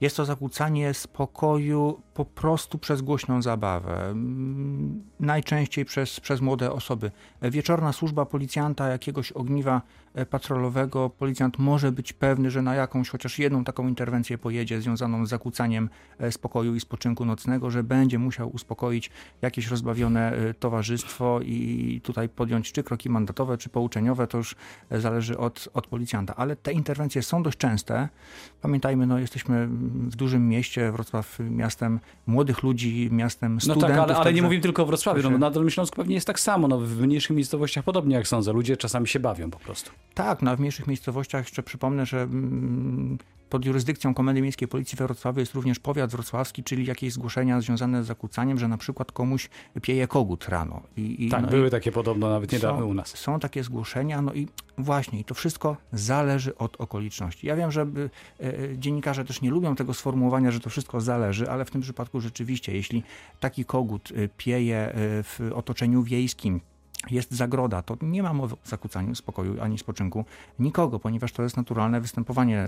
Jest 0.00 0.16
to 0.16 0.24
zakłócanie 0.24 0.94
spokoju 0.94 2.02
po 2.14 2.24
prostu 2.24 2.78
przez 2.78 3.02
głośną 3.02 3.42
zabawę. 3.42 4.06
Mm, 4.10 5.02
najczęściej 5.20 5.84
przez, 5.84 6.20
przez 6.20 6.40
młode 6.40 6.72
osoby. 6.72 7.10
Wieczorna 7.42 7.92
służba 7.92 8.26
policjanta, 8.26 8.88
jakiegoś 8.88 9.32
ogniwa 9.32 9.76
e, 9.76 10.09
patrolowego, 10.30 11.10
policjant 11.10 11.58
może 11.58 11.92
być 11.92 12.12
pewny, 12.12 12.50
że 12.50 12.62
na 12.62 12.74
jakąś 12.74 13.08
chociaż 13.08 13.38
jedną 13.38 13.64
taką 13.64 13.88
interwencję 13.88 14.38
pojedzie 14.38 14.80
związaną 14.80 15.26
z 15.26 15.28
zakłócaniem 15.28 15.88
e, 16.18 16.32
spokoju 16.32 16.74
i 16.74 16.80
spoczynku 16.80 17.24
nocnego, 17.24 17.70
że 17.70 17.82
będzie 17.82 18.18
musiał 18.18 18.48
uspokoić 18.48 19.10
jakieś 19.42 19.68
rozbawione 19.68 20.32
e, 20.32 20.54
towarzystwo 20.54 21.40
i 21.42 22.00
tutaj 22.04 22.28
podjąć 22.28 22.72
czy 22.72 22.82
kroki 22.82 23.10
mandatowe, 23.10 23.58
czy 23.58 23.68
pouczeniowe, 23.68 24.26
to 24.26 24.38
już 24.38 24.56
zależy 24.90 25.38
od, 25.38 25.68
od 25.74 25.86
policjanta. 25.86 26.36
Ale 26.36 26.56
te 26.56 26.72
interwencje 26.72 27.22
są 27.22 27.42
dość 27.42 27.58
częste. 27.58 28.08
Pamiętajmy, 28.62 29.06
no 29.06 29.18
jesteśmy 29.18 29.66
w 30.08 30.16
dużym 30.16 30.48
mieście, 30.48 30.92
Wrocław 30.92 31.38
miastem 31.50 32.00
młodych 32.26 32.62
ludzi, 32.62 33.08
miastem 33.12 33.60
studentów. 33.60 33.88
No 33.88 33.96
tak, 33.96 34.10
ale, 34.10 34.16
ale 34.16 34.32
nie 34.32 34.42
mówimy 34.42 34.62
tylko 34.62 34.82
o 34.82 34.86
Wrocławiu, 34.86 35.30
no, 35.30 35.38
na 35.38 35.50
Dolnym 35.50 35.70
Śląsku 35.70 35.96
pewnie 35.96 36.14
jest 36.14 36.26
tak 36.26 36.40
samo, 36.40 36.68
no, 36.68 36.78
w 36.78 37.00
mniejszych 37.00 37.36
miejscowościach 37.36 37.84
podobnie 37.84 38.16
jak 38.16 38.28
sądzę, 38.28 38.52
ludzie 38.52 38.76
czasami 38.76 39.08
się 39.08 39.20
bawią 39.20 39.50
po 39.50 39.58
prostu. 39.58 39.90
Tak, 40.14 40.42
no, 40.42 40.56
w 40.56 40.60
mniejszych 40.60 40.86
miejscowościach 40.86 41.44
jeszcze 41.44 41.62
przypomnę, 41.62 42.06
że 42.06 42.22
mm, 42.22 43.18
pod 43.50 43.64
jurysdykcją 43.64 44.14
Komendy 44.14 44.42
Miejskiej 44.42 44.68
Policji 44.68 44.96
we 44.96 45.06
Wrocławiu 45.06 45.40
jest 45.40 45.54
również 45.54 45.78
powiat 45.78 46.10
wrocławski, 46.10 46.64
czyli 46.64 46.86
jakieś 46.86 47.12
zgłoszenia 47.12 47.60
związane 47.60 48.04
z 48.04 48.06
zakłócaniem, 48.06 48.58
że 48.58 48.68
na 48.68 48.76
przykład 48.76 49.12
komuś 49.12 49.48
pieje 49.82 50.08
kogut 50.08 50.48
rano. 50.48 50.82
I, 50.96 51.26
i 51.26 51.28
tak, 51.28 51.42
no 51.42 51.48
były 51.48 51.68
i 51.68 51.70
takie 51.70 51.92
podobno 51.92 52.30
nawet 52.30 52.52
niedawno 52.52 52.86
u 52.86 52.94
nas. 52.94 53.08
Są 53.08 53.40
takie 53.40 53.64
zgłoszenia, 53.64 54.22
no 54.22 54.34
i 54.34 54.48
właśnie, 54.78 55.20
i 55.20 55.24
to 55.24 55.34
wszystko 55.34 55.76
zależy 55.92 56.56
od 56.56 56.80
okoliczności. 56.80 57.46
Ja 57.46 57.56
wiem, 57.56 57.70
że 57.70 57.82
e, 57.82 57.86
e, 58.44 58.78
dziennikarze 58.78 59.24
też 59.24 59.42
nie 59.42 59.50
lubią 59.50 59.76
tego 59.76 59.94
sformułowania, 59.94 60.50
że 60.50 60.60
to 60.60 60.70
wszystko 60.70 61.00
zależy, 61.00 61.50
ale 61.50 61.64
w 61.64 61.70
tym 61.70 61.80
przypadku 61.80 62.20
rzeczywiście, 62.20 62.72
jeśli 62.74 63.02
taki 63.40 63.64
kogut 63.64 64.12
e, 64.16 64.28
pieje 64.36 64.92
w 65.22 65.50
otoczeniu 65.54 66.02
wiejskim, 66.02 66.60
jest 67.10 67.32
zagroda, 67.32 67.82
to 67.82 67.96
nie 68.02 68.22
ma 68.22 68.32
mowy 68.32 68.54
o 68.54 68.58
zakłócaniu 68.64 69.14
spokoju 69.14 69.60
ani 69.60 69.78
spoczynku 69.78 70.24
nikogo, 70.58 70.98
ponieważ 70.98 71.32
to 71.32 71.42
jest 71.42 71.56
naturalne 71.56 72.00
występowanie 72.00 72.66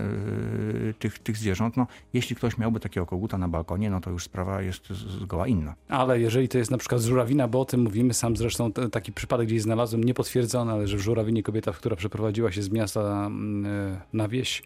yy, 0.83 0.93
tych, 0.99 1.19
tych 1.19 1.37
zwierząt. 1.37 1.77
No, 1.77 1.87
jeśli 2.13 2.35
ktoś 2.35 2.57
miałby 2.57 2.79
takiego 2.79 3.05
koguta 3.05 3.37
na 3.37 3.47
balkonie, 3.47 3.89
no 3.89 4.01
to 4.01 4.09
już 4.09 4.23
sprawa 4.23 4.61
jest 4.61 4.87
zgoła 4.89 5.47
inna. 5.47 5.75
Ale 5.89 6.19
jeżeli 6.19 6.49
to 6.49 6.57
jest 6.57 6.71
na 6.71 6.77
przykład 6.77 7.01
Żurawina, 7.01 7.47
bo 7.47 7.61
o 7.61 7.65
tym 7.65 7.81
mówimy, 7.81 8.13
sam 8.13 8.37
zresztą 8.37 8.71
taki 8.71 9.11
przypadek 9.11 9.47
gdzieś 9.47 9.61
znalazłem, 9.61 10.03
niepotwierdzony, 10.03 10.71
ale 10.71 10.87
że 10.87 10.97
w 10.97 11.01
Żurawinie 11.01 11.43
kobieta, 11.43 11.71
która 11.71 11.95
przeprowadziła 11.95 12.51
się 12.51 12.61
z 12.61 12.69
miasta 12.69 13.29
yy, 13.31 13.99
na 14.13 14.27
wieś, 14.27 14.63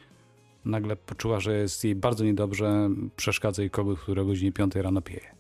nagle 0.66 0.96
poczuła, 0.96 1.40
że 1.40 1.58
jest 1.58 1.84
jej 1.84 1.96
bardzo 1.96 2.24
niedobrze, 2.24 2.90
przeszkadza 3.16 3.62
jej 3.62 3.72
kogut, 3.72 4.00
który 4.00 4.22
o 4.22 4.26
godzinie 4.26 4.52
5 4.52 4.76
rano 4.76 5.02
pieje. 5.02 5.37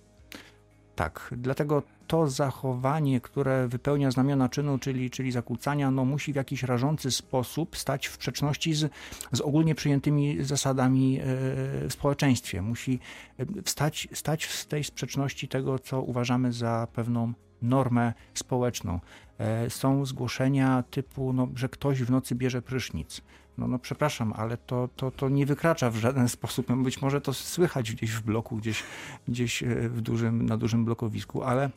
Tak, 0.97 1.33
dlatego 1.37 1.83
to 2.07 2.27
zachowanie, 2.27 3.21
które 3.21 3.67
wypełnia 3.67 4.11
znamiona 4.11 4.49
czynu, 4.49 4.79
czyli, 4.79 5.09
czyli 5.09 5.31
zakłócania, 5.31 5.91
no, 5.91 6.05
musi 6.05 6.33
w 6.33 6.35
jakiś 6.35 6.63
rażący 6.63 7.11
sposób 7.11 7.77
stać 7.77 8.07
w 8.07 8.13
sprzeczności 8.13 8.73
z, 8.73 8.91
z 9.31 9.41
ogólnie 9.41 9.75
przyjętymi 9.75 10.43
zasadami 10.43 11.19
e, 11.19 11.23
w 11.23 11.87
społeczeństwie. 11.89 12.61
Musi 12.61 12.99
e, 13.39 13.45
stać, 13.65 14.07
stać 14.13 14.43
w 14.43 14.65
tej 14.65 14.83
sprzeczności 14.83 15.47
tego, 15.47 15.79
co 15.79 16.01
uważamy 16.01 16.53
za 16.53 16.87
pewną 16.93 17.33
normę 17.61 18.13
społeczną. 18.33 18.99
E, 19.39 19.69
są 19.69 20.05
zgłoszenia 20.05 20.83
typu, 20.91 21.33
no, 21.33 21.47
że 21.55 21.69
ktoś 21.69 22.03
w 22.03 22.11
nocy 22.11 22.35
bierze 22.35 22.61
prysznic 22.61 23.21
No, 23.57 23.67
no 23.67 23.79
przepraszam, 23.79 24.33
ale 24.35 24.57
to, 24.57 24.89
to, 24.95 25.11
to 25.11 25.29
nie 25.29 25.45
wykracza 25.45 25.89
w 25.89 25.95
żaden 25.95 26.29
sposób. 26.37 26.83
Być 26.83 27.01
może 27.01 27.21
to 27.21 27.33
słychać 27.33 27.91
gdzieś 27.91 28.11
w 28.11 28.21
bloku, 28.21 28.55
gdzieś, 28.55 28.83
gdzieś 29.27 29.63
e, 29.63 29.89
w 29.89 30.01
dużym, 30.01 30.45
na 30.45 30.57
dużym 30.57 30.85
blokowisku, 30.85 31.43
ale 31.43 31.69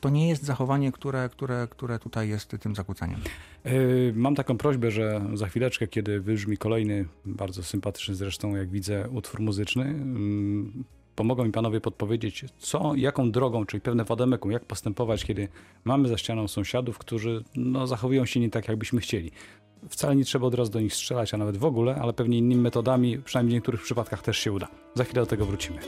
to 0.00 0.08
nie 0.08 0.28
jest 0.28 0.42
zachowanie, 0.42 0.92
które, 0.92 1.28
które, 1.28 1.68
które 1.70 1.98
tutaj 1.98 2.28
jest 2.28 2.56
tym 2.60 2.74
zakłócaniem. 2.74 3.20
Yy, 3.64 4.12
mam 4.16 4.34
taką 4.34 4.58
prośbę, 4.58 4.90
że 4.90 5.26
za 5.34 5.46
chwileczkę, 5.46 5.86
kiedy 5.86 6.20
wybrzmi 6.20 6.56
kolejny, 6.56 7.04
bardzo 7.26 7.62
sympatyczny 7.62 8.14
zresztą, 8.14 8.56
jak 8.56 8.70
widzę, 8.70 9.08
utwór 9.08 9.40
muzyczny, 9.40 9.84
yy, 10.74 10.84
pomogą 11.14 11.44
mi 11.44 11.52
panowie 11.52 11.80
podpowiedzieć, 11.80 12.44
co, 12.58 12.94
jaką 12.94 13.30
drogą, 13.30 13.66
czyli 13.66 13.80
pewne 13.80 14.04
wademekum, 14.04 14.52
jak 14.52 14.64
postępować, 14.64 15.24
kiedy 15.24 15.48
mamy 15.84 16.08
za 16.08 16.18
ścianą 16.18 16.48
sąsiadów, 16.48 16.98
którzy 16.98 17.44
no, 17.56 17.86
zachowują 17.86 18.26
się 18.26 18.40
nie 18.40 18.50
tak, 18.50 18.68
jakbyśmy 18.68 19.00
chcieli. 19.00 19.30
Wcale 19.88 20.16
nie 20.16 20.24
trzeba 20.24 20.46
od 20.46 20.54
razu 20.54 20.70
do 20.70 20.80
nich 20.80 20.94
strzelać, 20.94 21.34
a 21.34 21.36
nawet 21.36 21.56
w 21.56 21.64
ogóle, 21.64 21.96
ale 22.02 22.12
pewnie 22.12 22.38
innymi 22.38 22.62
metodami, 22.62 23.18
przynajmniej 23.18 23.50
w 23.50 23.54
niektórych 23.54 23.82
przypadkach 23.82 24.22
też 24.22 24.38
się 24.38 24.52
uda. 24.52 24.68
Za 24.94 25.04
chwilę 25.04 25.22
do 25.22 25.26
tego 25.26 25.46
wrócimy. 25.46 25.78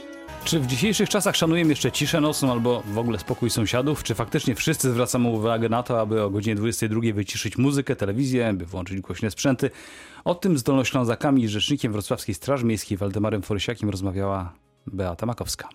Czy 0.43 0.59
w 0.59 0.67
dzisiejszych 0.67 1.09
czasach 1.09 1.35
szanujemy 1.35 1.69
jeszcze 1.69 1.91
ciszę 1.91 2.21
nocną 2.21 2.51
albo 2.51 2.83
w 2.93 2.97
ogóle 2.97 3.19
spokój 3.19 3.49
sąsiadów? 3.49 4.03
Czy 4.03 4.15
faktycznie 4.15 4.55
wszyscy 4.55 4.91
zwracamy 4.91 5.29
uwagę 5.29 5.69
na 5.69 5.83
to, 5.83 6.01
aby 6.01 6.23
o 6.23 6.29
godzinie 6.29 6.55
22 6.55 7.01
wyciszyć 7.13 7.57
muzykę, 7.57 7.95
telewizję, 7.95 8.53
by 8.53 8.65
włączyć 8.65 9.01
głośne 9.01 9.31
sprzęty? 9.31 9.69
O 10.25 10.35
tym 10.35 10.57
z 10.57 10.63
Dolnoślązakami 10.63 11.43
i 11.43 11.47
rzecznikiem 11.47 11.91
Wrocławskiej 11.91 12.35
Straży 12.35 12.65
Miejskiej 12.65 12.97
Waldemarem 12.97 13.41
Forysiakiem 13.41 13.89
rozmawiała 13.89 14.53
Beata 14.87 15.25
Makowska. 15.25 15.69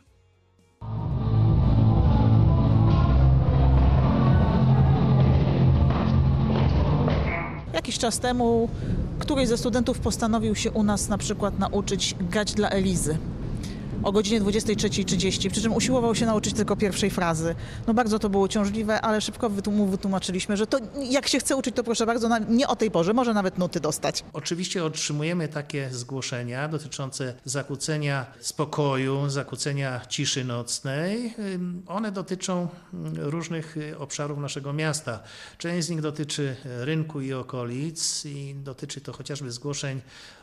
Jakiś 7.72 7.98
czas 7.98 8.18
temu 8.18 8.68
któryś 9.18 9.48
ze 9.48 9.58
studentów 9.58 9.98
postanowił 9.98 10.54
się 10.54 10.70
u 10.70 10.82
nas 10.82 11.08
na 11.08 11.18
przykład 11.18 11.58
nauczyć 11.58 12.14
grać 12.30 12.54
dla 12.54 12.70
Elizy 12.70 13.18
o 14.02 14.12
godzinie 14.12 14.40
23.30, 14.40 15.50
przy 15.50 15.62
czym 15.62 15.72
usiłował 15.72 16.14
się 16.14 16.26
nauczyć 16.26 16.54
tylko 16.54 16.76
pierwszej 16.76 17.10
frazy. 17.10 17.54
No 17.86 17.94
bardzo 17.94 18.18
to 18.18 18.28
było 18.28 18.44
uciążliwe, 18.44 19.00
ale 19.00 19.20
szybko 19.20 19.50
mu 19.66 19.86
wytłumaczyliśmy, 19.86 20.56
że 20.56 20.66
to 20.66 20.78
jak 21.10 21.28
się 21.28 21.38
chce 21.38 21.56
uczyć, 21.56 21.76
to 21.76 21.84
proszę 21.84 22.06
bardzo, 22.06 22.38
nie 22.48 22.68
o 22.68 22.76
tej 22.76 22.90
porze, 22.90 23.12
może 23.12 23.34
nawet 23.34 23.58
nuty 23.58 23.80
dostać. 23.80 24.24
Oczywiście 24.32 24.84
otrzymujemy 24.84 25.48
takie 25.48 25.88
zgłoszenia 25.92 26.68
dotyczące 26.68 27.34
zakłócenia 27.44 28.26
spokoju, 28.40 29.28
zakłócenia 29.28 30.00
ciszy 30.08 30.44
nocnej. 30.44 31.34
One 31.86 32.12
dotyczą 32.12 32.68
różnych 33.16 33.76
obszarów 33.98 34.38
naszego 34.38 34.72
miasta. 34.72 35.20
Część 35.58 35.86
z 35.86 35.90
nich 35.90 36.00
dotyczy 36.00 36.56
rynku 36.64 37.20
i 37.20 37.32
okolic 37.32 38.24
i 38.24 38.54
dotyczy 38.54 39.00
to 39.00 39.12
chociażby 39.12 39.50
zgłoszeń 39.50 40.00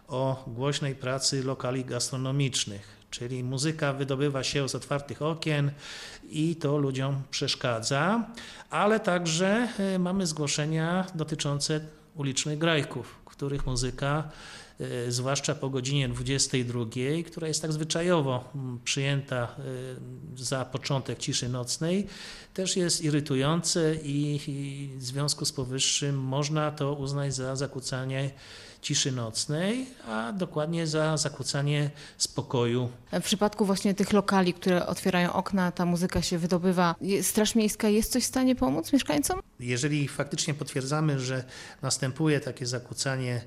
o 0.07 0.43
głośnej 0.47 0.95
pracy 0.95 1.43
lokali 1.43 1.85
gastronomicznych 1.85 2.98
czyli 3.09 3.43
muzyka 3.43 3.93
wydobywa 3.93 4.43
się 4.43 4.69
z 4.69 4.75
otwartych 4.75 5.21
okien 5.21 5.71
i 6.29 6.55
to 6.55 6.77
ludziom 6.77 7.21
przeszkadza, 7.31 8.27
ale 8.69 8.99
także 8.99 9.67
e, 9.79 9.99
mamy 9.99 10.27
zgłoszenia 10.27 11.07
dotyczące 11.15 11.81
ulicznych 12.15 12.57
grajków, 12.57 13.15
których 13.25 13.65
muzyka 13.65 14.29
e, 14.79 15.11
zwłaszcza 15.11 15.55
po 15.55 15.69
godzinie 15.69 16.09
22, 16.09 16.85
która 17.25 17.47
jest 17.47 17.61
tak 17.61 17.73
zwyczajowo 17.73 18.53
przyjęta 18.83 19.43
e, 19.43 20.43
za 20.43 20.65
początek 20.65 21.19
ciszy 21.19 21.49
nocnej, 21.49 22.07
też 22.53 22.77
jest 22.77 23.03
irytujące 23.03 23.95
i 24.03 24.39
w 24.97 25.03
związku 25.03 25.45
z 25.45 25.51
powyższym 25.51 26.19
można 26.19 26.71
to 26.71 26.93
uznać 26.93 27.35
za 27.35 27.55
zakłócanie 27.55 28.31
ciszy 28.81 29.11
nocnej, 29.11 29.85
a 30.07 30.31
dokładnie 30.33 30.87
za 30.87 31.17
zakłócanie 31.17 31.89
spokoju. 32.17 32.89
W 33.11 33.23
przypadku 33.23 33.65
właśnie 33.65 33.93
tych 33.93 34.13
lokali, 34.13 34.53
które 34.53 34.87
otwierają 34.87 35.33
okna, 35.33 35.71
ta 35.71 35.85
muzyka 35.85 36.21
się 36.21 36.37
wydobywa. 36.37 36.95
Straż 37.21 37.55
Miejska 37.55 37.89
jest 37.89 38.11
coś 38.11 38.23
w 38.23 38.27
stanie 38.27 38.55
pomóc 38.55 38.93
mieszkańcom? 38.93 39.39
Jeżeli 39.59 40.07
faktycznie 40.07 40.53
potwierdzamy, 40.53 41.19
że 41.19 41.43
następuje 41.81 42.39
takie 42.39 42.65
zakłócanie 42.65 43.41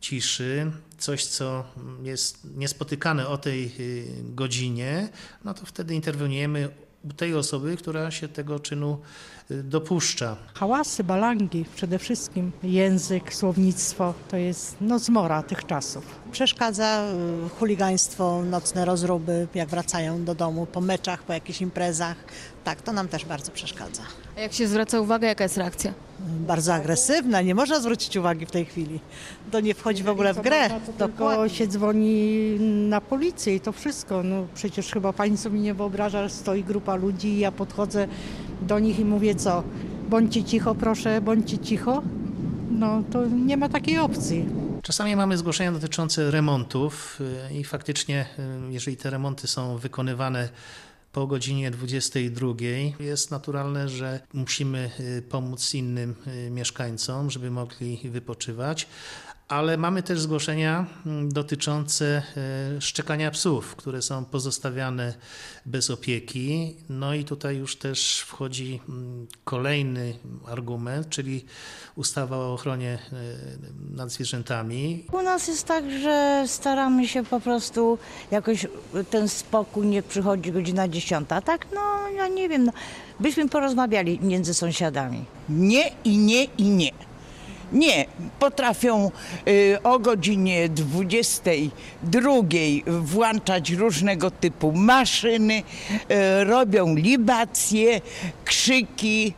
ciszy, 0.00 0.70
coś 0.98 1.24
co 1.24 1.64
jest 2.02 2.38
niespotykane 2.56 3.28
o 3.28 3.38
tej 3.38 3.72
y, 3.80 4.06
godzinie, 4.22 5.08
no 5.44 5.54
to 5.54 5.66
wtedy 5.66 5.94
interweniujemy 5.94 6.68
u 7.04 7.12
tej 7.12 7.34
osoby, 7.34 7.76
która 7.76 8.10
się 8.10 8.28
tego 8.28 8.60
czynu 8.60 9.00
dopuszcza. 9.50 10.36
Hałasy, 10.54 11.04
balangi, 11.04 11.64
przede 11.76 11.98
wszystkim 11.98 12.52
język, 12.62 13.34
słownictwo 13.34 14.14
to 14.28 14.36
jest 14.36 14.76
no, 14.80 14.98
zmora 14.98 15.42
tych 15.42 15.66
czasów. 15.66 16.04
Przeszkadza 16.32 17.04
y, 17.46 17.48
chuligaństwo, 17.48 18.42
nocne 18.42 18.84
rozruby, 18.84 19.48
jak 19.54 19.68
wracają 19.68 20.24
do 20.24 20.34
domu 20.34 20.66
po 20.66 20.80
meczach, 20.80 21.22
po 21.22 21.32
jakichś 21.32 21.60
imprezach. 21.60 22.16
Tak, 22.64 22.82
to 22.82 22.92
nam 22.92 23.08
też 23.08 23.24
bardzo 23.24 23.52
przeszkadza. 23.52 24.02
A 24.36 24.40
jak 24.40 24.52
się 24.52 24.68
zwraca 24.68 25.00
uwagę, 25.00 25.26
jaka 25.28 25.44
jest 25.44 25.56
reakcja? 25.56 25.92
Bardzo 26.20 26.74
agresywna, 26.74 27.42
nie 27.42 27.54
można 27.54 27.80
zwrócić 27.80 28.16
uwagi 28.16 28.46
w 28.46 28.50
tej 28.50 28.64
chwili. 28.64 29.00
To 29.50 29.60
nie 29.60 29.74
wchodzi 29.74 30.02
w 30.02 30.08
ogóle 30.08 30.34
w 30.34 30.40
grę. 30.40 30.68
To 30.98 31.08
tylko 31.08 31.48
się 31.48 31.66
dzwoni 31.66 32.56
na 32.88 33.00
policję 33.00 33.54
i 33.54 33.60
to 33.60 33.72
wszystko. 33.72 34.22
No 34.22 34.46
przecież 34.54 34.92
chyba 34.92 35.12
pani 35.12 35.36
sobie 35.36 35.60
nie 35.60 35.74
wyobraża, 35.74 36.22
że 36.28 36.34
stoi 36.34 36.64
grupa 36.64 36.94
ludzi 36.94 37.28
i 37.28 37.38
ja 37.38 37.52
podchodzę 37.52 38.08
do 38.62 38.78
nich 38.78 38.98
i 38.98 39.04
mówię 39.04 39.34
co? 39.34 39.62
Bądźcie 40.10 40.44
cicho 40.44 40.74
proszę, 40.74 41.20
bądźcie 41.20 41.58
cicho. 41.58 42.02
No 42.70 43.02
to 43.12 43.26
nie 43.26 43.56
ma 43.56 43.68
takiej 43.68 43.98
opcji. 43.98 44.46
Czasami 44.82 45.16
mamy 45.16 45.36
zgłoszenia 45.36 45.72
dotyczące 45.72 46.30
remontów 46.30 47.20
y, 47.50 47.54
i 47.54 47.64
faktycznie, 47.64 48.26
y, 48.68 48.72
jeżeli 48.72 48.96
te 48.96 49.10
remonty 49.10 49.46
są 49.46 49.78
wykonywane 49.78 50.48
po 51.12 51.26
godzinie 51.26 51.70
22 51.70 52.54
jest 53.00 53.30
naturalne, 53.30 53.88
że 53.88 54.20
musimy 54.32 54.90
y, 55.00 55.22
pomóc 55.22 55.74
innym 55.74 56.14
mieszkańcom, 56.50 57.30
żeby 57.30 57.50
mogli 57.50 58.00
wypoczywać, 58.10 58.88
ale 59.48 59.76
mamy 59.76 60.02
też 60.02 60.20
zgłoszenia 60.20 60.86
mm, 61.06 61.32
dotyczące 61.32 62.22
e, 62.76 62.80
szczekania 62.80 63.30
psów, 63.30 63.76
które 63.76 64.02
są 64.02 64.24
pozostawiane 64.24 65.14
bez 65.66 65.90
opieki. 65.90 66.76
No 66.88 67.14
i 67.14 67.24
tutaj 67.24 67.56
już 67.56 67.76
też 67.76 68.20
wchodzi 68.20 68.80
mm, 68.88 69.26
kolejny 69.44 70.14
argument, 70.46 71.08
czyli 71.08 71.44
ustawa 71.96 72.36
o 72.36 72.54
ochronie 72.54 72.98
e, 73.12 73.16
nad 73.96 74.10
zwierzętami. 74.10 75.04
U 75.12 75.22
nas 75.22 75.48
jest 75.48 75.64
tak, 75.64 75.84
że 75.90 76.44
staramy 76.46 77.08
się 77.08 77.24
po 77.24 77.40
prostu 77.40 77.98
jakoś 78.30 78.66
ten 79.10 79.28
spokój 79.28 79.86
nie 79.86 80.02
przychodzi 80.02 80.52
godzina 80.52 80.88
dziesiąta, 80.88 81.40
tak? 81.40 81.66
No 81.74 82.08
ja 82.16 82.28
nie 82.28 82.48
wiem, 82.48 82.64
no, 82.64 82.72
byśmy 83.20 83.48
porozmawiali 83.48 84.20
między 84.20 84.54
sąsiadami. 84.54 85.24
Nie 85.48 85.90
i 86.04 86.18
nie 86.18 86.44
i 86.44 86.62
nie. 86.62 87.05
Nie, 87.72 88.04
potrafią 88.38 89.10
y, 89.48 89.78
o 89.82 89.98
godzinie 89.98 90.68
22 90.68 92.30
włączać 92.86 93.70
różnego 93.70 94.30
typu 94.30 94.72
maszyny, 94.72 95.62
y, 96.10 96.44
robią 96.44 96.94
libacje, 96.94 98.00
krzyki, 98.44 99.34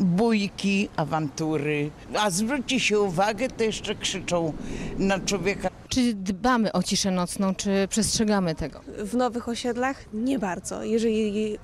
bójki, 0.00 0.88
awantury. 0.96 1.90
A 2.18 2.30
zwróci 2.30 2.80
się 2.80 3.00
uwagę, 3.00 3.48
to 3.48 3.64
jeszcze 3.64 3.94
krzyczą 3.94 4.52
na 4.98 5.20
człowieka. 5.20 5.70
Czy 5.94 6.14
dbamy 6.14 6.72
o 6.72 6.82
ciszę 6.82 7.10
nocną, 7.10 7.54
czy 7.54 7.88
przestrzegamy 7.88 8.54
tego? 8.54 8.80
W 8.98 9.16
nowych 9.16 9.48
osiedlach 9.48 10.04
nie 10.14 10.38
bardzo. 10.38 10.84
Jeżeli 10.84 11.54
y, 11.54 11.58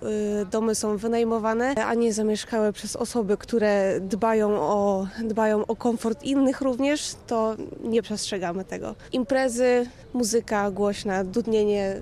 domy 0.50 0.74
są 0.74 0.96
wynajmowane, 0.96 1.74
a 1.74 1.94
nie 1.94 2.12
zamieszkałe 2.12 2.72
przez 2.72 2.96
osoby, 2.96 3.36
które 3.36 4.00
dbają 4.00 4.60
o, 4.60 5.06
dbają 5.24 5.66
o 5.66 5.76
komfort 5.76 6.22
innych 6.22 6.60
również, 6.60 7.14
to 7.26 7.56
nie 7.84 8.02
przestrzegamy 8.02 8.64
tego. 8.64 8.94
Imprezy, 9.12 9.86
muzyka 10.14 10.70
głośna, 10.70 11.24
dudnienie 11.24 12.00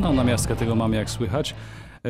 No, 0.00 0.12
na 0.12 0.24
miastkę 0.24 0.56
tego 0.56 0.74
mamy, 0.74 0.96
jak 0.96 1.10
słychać. 1.10 1.54
E, 2.04 2.08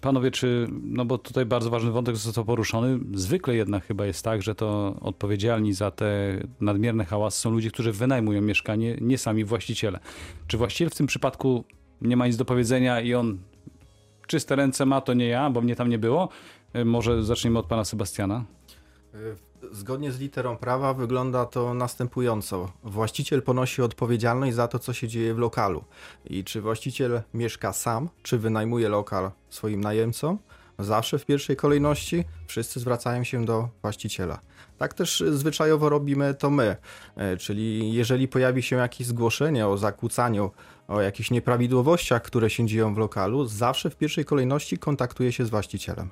panowie, 0.00 0.30
czy, 0.30 0.66
no 0.82 1.04
bo 1.04 1.18
tutaj 1.18 1.46
bardzo 1.46 1.70
ważny 1.70 1.90
wątek 1.90 2.16
został 2.16 2.44
poruszony, 2.44 2.98
zwykle 3.14 3.54
jednak 3.54 3.86
chyba 3.86 4.06
jest 4.06 4.24
tak, 4.24 4.42
że 4.42 4.54
to 4.54 4.96
odpowiedzialni 5.00 5.72
za 5.72 5.90
te 5.90 6.40
nadmierne 6.60 7.04
hałasy 7.04 7.40
są 7.40 7.50
ludzie, 7.50 7.70
którzy 7.70 7.92
wynajmują 7.92 8.40
mieszkanie, 8.42 8.96
nie 9.00 9.18
sami 9.18 9.44
właściciele. 9.44 10.00
Czy 10.46 10.58
właściciel 10.58 10.90
w 10.90 10.94
tym 10.94 11.06
przypadku 11.06 11.64
nie 12.00 12.16
ma 12.16 12.26
nic 12.26 12.36
do 12.36 12.44
powiedzenia 12.44 13.00
i 13.00 13.14
on 13.14 13.38
czyste 14.26 14.56
ręce 14.56 14.86
ma, 14.86 15.00
to 15.00 15.14
nie 15.14 15.26
ja, 15.26 15.50
bo 15.50 15.60
mnie 15.60 15.76
tam 15.76 15.88
nie 15.88 15.98
było? 15.98 16.28
E, 16.72 16.84
może 16.84 17.24
zaczniemy 17.24 17.58
od 17.58 17.66
pana 17.66 17.84
Sebastiana? 17.84 18.44
Zgodnie 19.72 20.12
z 20.12 20.18
literą 20.18 20.56
prawa 20.56 20.94
wygląda 20.94 21.46
to 21.46 21.74
następująco. 21.74 22.72
Właściciel 22.84 23.42
ponosi 23.42 23.82
odpowiedzialność 23.82 24.54
za 24.54 24.68
to, 24.68 24.78
co 24.78 24.92
się 24.92 25.08
dzieje 25.08 25.34
w 25.34 25.38
lokalu. 25.38 25.84
I 26.24 26.44
czy 26.44 26.60
właściciel 26.60 27.22
mieszka 27.34 27.72
sam, 27.72 28.08
czy 28.22 28.38
wynajmuje 28.38 28.88
lokal 28.88 29.30
swoim 29.50 29.80
najemcom, 29.80 30.38
zawsze 30.78 31.18
w 31.18 31.26
pierwszej 31.26 31.56
kolejności 31.56 32.24
wszyscy 32.46 32.80
zwracają 32.80 33.24
się 33.24 33.44
do 33.44 33.68
właściciela. 33.82 34.40
Tak 34.78 34.94
też 34.94 35.24
zwyczajowo 35.30 35.88
robimy 35.88 36.34
to 36.34 36.50
my, 36.50 36.76
e, 37.16 37.36
czyli 37.36 37.92
jeżeli 37.92 38.28
pojawi 38.28 38.62
się 38.62 38.76
jakieś 38.76 39.06
zgłoszenie 39.06 39.66
o 39.66 39.78
zakłócaniu, 39.78 40.50
o 40.88 41.00
jakichś 41.00 41.30
nieprawidłowościach, 41.30 42.22
które 42.22 42.50
się 42.50 42.66
dzieją 42.66 42.94
w 42.94 42.98
lokalu, 42.98 43.44
zawsze 43.46 43.90
w 43.90 43.96
pierwszej 43.96 44.24
kolejności 44.24 44.78
kontaktuje 44.78 45.32
się 45.32 45.46
z 45.46 45.50
właścicielem. 45.50 46.10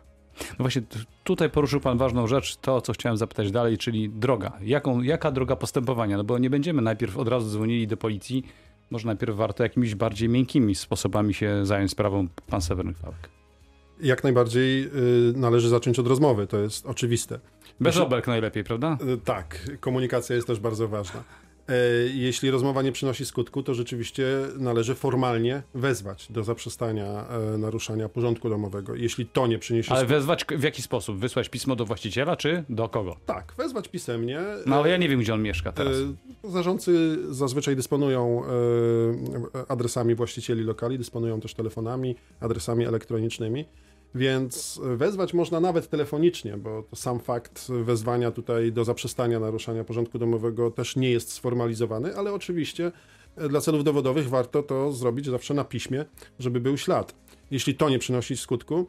No 0.50 0.56
właśnie 0.58 0.82
tutaj 1.24 1.50
poruszył 1.50 1.80
Pan 1.80 1.98
ważną 1.98 2.26
rzecz, 2.26 2.56
to 2.56 2.80
co 2.80 2.92
chciałem 2.92 3.16
zapytać 3.16 3.50
dalej, 3.50 3.78
czyli 3.78 4.10
droga. 4.10 4.52
Jaką, 4.62 5.02
jaka 5.02 5.30
droga 5.30 5.56
postępowania? 5.56 6.16
No 6.16 6.24
bo 6.24 6.38
nie 6.38 6.50
będziemy 6.50 6.82
najpierw 6.82 7.16
od 7.16 7.28
razu 7.28 7.50
dzwonili 7.50 7.86
do 7.86 7.96
policji, 7.96 8.44
może 8.90 9.06
najpierw 9.06 9.36
warto 9.36 9.62
jakimiś 9.62 9.94
bardziej 9.94 10.28
miękkimi 10.28 10.74
sposobami 10.74 11.34
się 11.34 11.66
zająć 11.66 11.90
sprawą 11.90 12.28
pan 12.46 12.60
Sewerny 12.60 12.94
Chwałek. 12.94 13.28
Jak 14.00 14.24
najbardziej 14.24 14.84
y, 14.84 15.32
należy 15.36 15.68
zacząć 15.68 15.98
od 15.98 16.06
rozmowy, 16.06 16.46
to 16.46 16.58
jest 16.58 16.86
oczywiste. 16.86 17.38
Bez 17.80 17.96
obelg 17.96 18.26
najlepiej, 18.26 18.64
prawda? 18.64 18.98
Y, 19.14 19.18
tak, 19.18 19.70
komunikacja 19.80 20.36
jest 20.36 20.46
też 20.46 20.60
bardzo 20.60 20.88
ważna. 20.88 21.24
E, 21.68 21.72
jeśli 22.14 22.50
rozmowa 22.50 22.82
nie 22.82 22.92
przynosi 22.92 23.26
skutku, 23.26 23.62
to 23.62 23.74
rzeczywiście 23.74 24.26
należy 24.58 24.94
formalnie 24.94 25.62
wezwać 25.74 26.26
do 26.30 26.44
zaprzestania 26.44 27.26
e, 27.54 27.58
naruszania 27.58 28.08
porządku 28.08 28.48
domowego. 28.48 28.94
Jeśli 28.94 29.26
to 29.26 29.46
nie 29.46 29.58
przyniesie 29.58 29.92
Ale 29.92 30.06
wezwać 30.06 30.44
w 30.44 30.62
jaki 30.62 30.82
sposób? 30.82 31.18
Wysłać 31.18 31.48
pismo 31.48 31.76
do 31.76 31.84
właściciela, 31.84 32.36
czy 32.36 32.64
do 32.68 32.88
kogo? 32.88 33.16
Tak, 33.26 33.54
wezwać 33.58 33.88
pisemnie. 33.88 34.40
No 34.66 34.76
ale 34.76 34.90
ja 34.90 34.96
nie 34.96 35.08
wiem, 35.08 35.20
gdzie 35.20 35.34
on 35.34 35.42
mieszka 35.42 35.72
teraz. 35.72 35.96
E, 36.44 36.50
zarządcy 36.50 37.18
zazwyczaj 37.34 37.76
dysponują 37.76 38.42
adresami 39.68 40.14
właścicieli 40.14 40.62
lokali, 40.62 40.98
dysponują 40.98 41.40
też 41.40 41.54
telefonami, 41.54 42.16
adresami 42.40 42.86
elektronicznymi. 42.86 43.64
Więc 44.14 44.80
wezwać 44.96 45.34
można 45.34 45.60
nawet 45.60 45.88
telefonicznie, 45.88 46.56
bo 46.56 46.82
to 46.82 46.96
sam 46.96 47.20
fakt 47.20 47.68
wezwania 47.68 48.30
tutaj 48.30 48.72
do 48.72 48.84
zaprzestania 48.84 49.40
naruszania 49.40 49.84
porządku 49.84 50.18
domowego 50.18 50.70
też 50.70 50.96
nie 50.96 51.10
jest 51.10 51.32
sformalizowany, 51.32 52.16
ale 52.16 52.32
oczywiście 52.32 52.92
e, 53.36 53.48
dla 53.48 53.60
celów 53.60 53.84
dowodowych 53.84 54.28
warto 54.28 54.62
to 54.62 54.92
zrobić 54.92 55.26
zawsze 55.26 55.54
na 55.54 55.64
piśmie, 55.64 56.04
żeby 56.38 56.60
był 56.60 56.76
ślad. 56.76 57.14
Jeśli 57.50 57.74
to 57.74 57.88
nie 57.88 57.98
przynosi 57.98 58.36
skutku, 58.36 58.86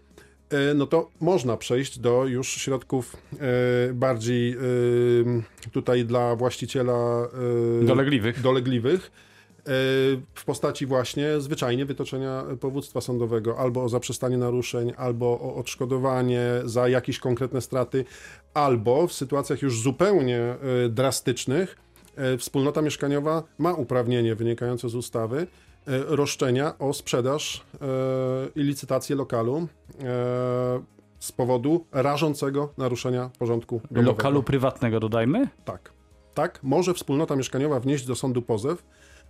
e, 0.50 0.74
no 0.74 0.88
to 0.88 1.10
można 1.20 1.58
przejść 1.58 2.00
do 2.00 2.26
już 2.26 2.48
środków 2.48 3.16
e, 3.34 3.94
bardziej 3.94 4.56
tutaj 5.72 6.06
dla 6.06 6.36
właściciela 6.36 7.28
dolegliwych. 7.82 8.42
dolegliwych 8.42 9.12
w 10.34 10.44
postaci 10.46 10.86
właśnie 10.86 11.42
zwyczajnie 11.42 11.86
wytoczenia 11.86 12.44
powództwa 12.60 13.02
sądowego 13.02 13.60
albo 13.60 13.84
o 13.84 13.90
zaprzestanie 13.90 14.38
naruszeń, 14.38 14.94
albo 14.98 15.26
o 15.26 15.56
odszkodowanie 15.56 16.42
za 16.66 16.88
jakieś 16.88 17.20
konkretne 17.20 17.62
straty, 17.62 18.06
albo 18.54 19.08
w 19.08 19.14
sytuacjach 19.14 19.62
już 19.62 19.82
zupełnie 19.82 20.40
e, 20.40 20.58
drastycznych 20.90 21.78
e, 22.16 22.38
wspólnota 22.38 22.82
mieszkaniowa 22.82 23.44
ma 23.58 23.74
uprawnienie 23.74 24.36
wynikające 24.36 24.90
z 24.90 24.96
ustawy 24.96 25.38
e, 25.38 25.46
roszczenia 26.08 26.78
o 26.80 26.94
sprzedaż 26.94 27.64
i 28.56 28.64
licytację 28.64 29.16
lokalu 29.16 29.68
z 31.20 31.32
powodu 31.32 31.86
rażącego 31.92 32.70
naruszenia 32.78 33.30
porządku 33.40 33.82
domowego. 33.92 34.12
Lokalu 34.12 34.44
prywatnego 34.44 35.00
dodajmy? 35.00 35.48
Tak. 35.66 35.92
Tak, 36.34 36.60
może 36.64 36.94
wspólnota 36.94 37.36
mieszkaniowa 37.36 37.80
wnieść 37.80 38.06
do 38.06 38.16
sądu 38.16 38.42
pozew, 38.42 38.84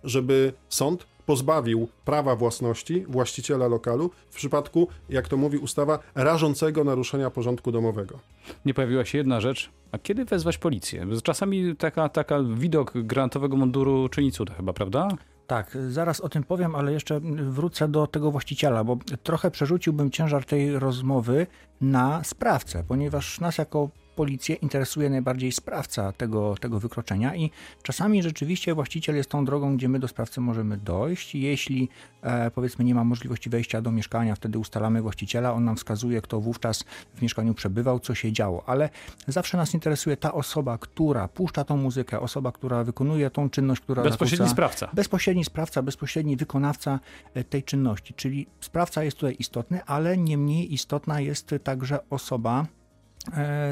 żeby 0.04 0.52
sąd 0.68 1.06
pozbawił 1.26 1.88
prawa 2.04 2.36
własności 2.36 3.04
właściciela 3.08 3.68
lokalu 3.68 4.10
w 4.30 4.36
przypadku, 4.36 4.88
jak 5.08 5.28
to 5.28 5.36
mówi 5.36 5.58
ustawa, 5.58 5.98
rażącego 6.14 6.84
naruszenia 6.84 7.30
porządku 7.30 7.72
domowego. 7.72 8.18
Nie 8.64 8.74
pojawiła 8.74 9.04
się 9.04 9.18
jedna 9.18 9.40
rzecz, 9.40 9.70
a 9.92 9.98
kiedy 9.98 10.24
wezwać 10.24 10.58
policję? 10.58 11.06
Czasami 11.22 11.76
taka, 11.76 12.08
taka 12.08 12.42
widok 12.42 12.92
granatowego 12.94 13.56
munduru 13.56 14.08
czyni 14.08 14.32
cuda 14.32 14.54
chyba, 14.54 14.72
prawda? 14.72 15.08
Tak, 15.46 15.78
zaraz 15.88 16.20
o 16.20 16.28
tym 16.28 16.42
powiem, 16.44 16.74
ale 16.74 16.92
jeszcze 16.92 17.20
wrócę 17.50 17.88
do 17.88 18.06
tego 18.06 18.30
właściciela, 18.30 18.84
bo 18.84 18.98
trochę 19.22 19.50
przerzuciłbym 19.50 20.10
ciężar 20.10 20.44
tej 20.44 20.78
rozmowy 20.78 21.46
na 21.80 22.24
sprawcę, 22.24 22.84
ponieważ 22.88 23.40
nas 23.40 23.58
jako 23.58 23.88
policję 24.16 24.54
interesuje 24.54 25.10
najbardziej 25.10 25.52
sprawca 25.52 26.12
tego, 26.12 26.54
tego 26.60 26.80
wykroczenia 26.80 27.36
i 27.36 27.50
czasami 27.82 28.22
rzeczywiście 28.22 28.74
właściciel 28.74 29.16
jest 29.16 29.30
tą 29.30 29.44
drogą, 29.44 29.76
gdzie 29.76 29.88
my 29.88 29.98
do 29.98 30.08
sprawcy 30.08 30.40
możemy 30.40 30.76
dojść. 30.76 31.34
Jeśli 31.34 31.88
e, 32.22 32.50
powiedzmy 32.50 32.84
nie 32.84 32.94
ma 32.94 33.04
możliwości 33.04 33.50
wejścia 33.50 33.82
do 33.82 33.92
mieszkania, 33.92 34.34
wtedy 34.34 34.58
ustalamy 34.58 35.02
właściciela, 35.02 35.52
on 35.52 35.64
nam 35.64 35.76
wskazuje, 35.76 36.22
kto 36.22 36.40
wówczas 36.40 36.84
w 37.14 37.22
mieszkaniu 37.22 37.54
przebywał, 37.54 38.00
co 38.00 38.14
się 38.14 38.32
działo, 38.32 38.62
ale 38.66 38.88
zawsze 39.28 39.56
nas 39.56 39.74
interesuje 39.74 40.16
ta 40.16 40.32
osoba, 40.32 40.78
która 40.78 41.28
puszcza 41.28 41.64
tą 41.64 41.76
muzykę, 41.76 42.20
osoba, 42.20 42.52
która 42.52 42.84
wykonuje 42.84 43.30
tą 43.30 43.50
czynność, 43.50 43.80
która 43.80 44.02
Bezpośredni 44.02 44.48
zakłóca, 44.48 44.54
sprawca. 44.54 44.88
Bezpośredni 44.92 45.44
sprawca, 45.44 45.82
bezpośredni 45.82 46.36
wykonawca 46.36 47.00
e, 47.34 47.44
tej 47.44 47.62
czynności, 47.62 48.14
czyli 48.14 48.46
sprawca 48.60 49.04
jest 49.04 49.16
tutaj 49.16 49.36
istotny, 49.38 49.84
ale 49.84 50.18
nie 50.18 50.38
mniej 50.38 50.74
istotna 50.74 51.20
jest 51.20 51.54
także 51.64 52.08
osoba, 52.10 52.66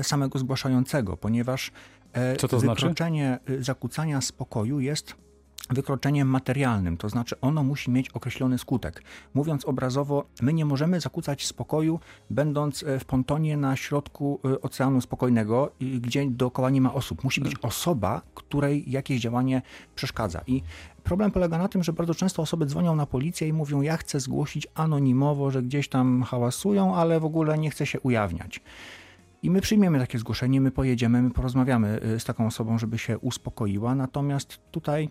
samego 0.02 0.38
zgłaszającego, 0.38 1.16
ponieważ 1.16 1.72
e, 2.12 2.37
Co 2.37 2.48
to 2.48 2.61
znaczy? 2.61 2.80
wykroczenie 2.80 3.38
znaczy? 3.46 3.64
zakłócania 3.64 4.20
spokoju 4.20 4.80
jest 4.80 5.14
wykroczeniem 5.70 6.28
materialnym, 6.28 6.96
to 6.96 7.08
znaczy 7.08 7.40
ono 7.40 7.62
musi 7.62 7.90
mieć 7.90 8.08
określony 8.08 8.58
skutek. 8.58 9.02
Mówiąc 9.34 9.64
obrazowo, 9.64 10.24
my 10.42 10.52
nie 10.52 10.64
możemy 10.64 11.00
zakłócać 11.00 11.46
spokoju, 11.46 12.00
będąc 12.30 12.84
w 13.00 13.04
pontonie 13.04 13.56
na 13.56 13.76
środku 13.76 14.40
Oceanu 14.62 15.00
Spokojnego, 15.00 15.72
gdzie 15.80 16.26
dookoła 16.30 16.70
nie 16.70 16.80
ma 16.80 16.94
osób. 16.94 17.24
Musi 17.24 17.40
być 17.40 17.54
osoba, 17.62 18.22
której 18.34 18.90
jakieś 18.90 19.20
działanie 19.20 19.62
przeszkadza. 19.94 20.40
I 20.46 20.62
problem 21.04 21.30
polega 21.30 21.58
na 21.58 21.68
tym, 21.68 21.82
że 21.82 21.92
bardzo 21.92 22.14
często 22.14 22.42
osoby 22.42 22.66
dzwonią 22.66 22.96
na 22.96 23.06
policję 23.06 23.48
i 23.48 23.52
mówią: 23.52 23.82
Ja 23.82 23.96
chcę 23.96 24.20
zgłosić 24.20 24.66
anonimowo, 24.74 25.50
że 25.50 25.62
gdzieś 25.62 25.88
tam 25.88 26.22
hałasują, 26.22 26.94
ale 26.94 27.20
w 27.20 27.24
ogóle 27.24 27.58
nie 27.58 27.70
chcę 27.70 27.87
się 27.87 28.00
ujawniać. 28.00 28.61
I 29.42 29.51
my 29.51 29.61
przyjmiemy 29.61 29.98
takie 29.98 30.18
zgłoszenie, 30.18 30.61
my 30.61 30.70
pojedziemy, 30.70 31.22
my 31.22 31.31
porozmawiamy 31.31 32.01
y, 32.05 32.20
z 32.20 32.24
taką 32.24 32.46
osobą, 32.46 32.79
żeby 32.79 32.98
się 32.98 33.18
uspokoiła. 33.18 33.94
Natomiast 33.94 34.61
tutaj 34.70 35.11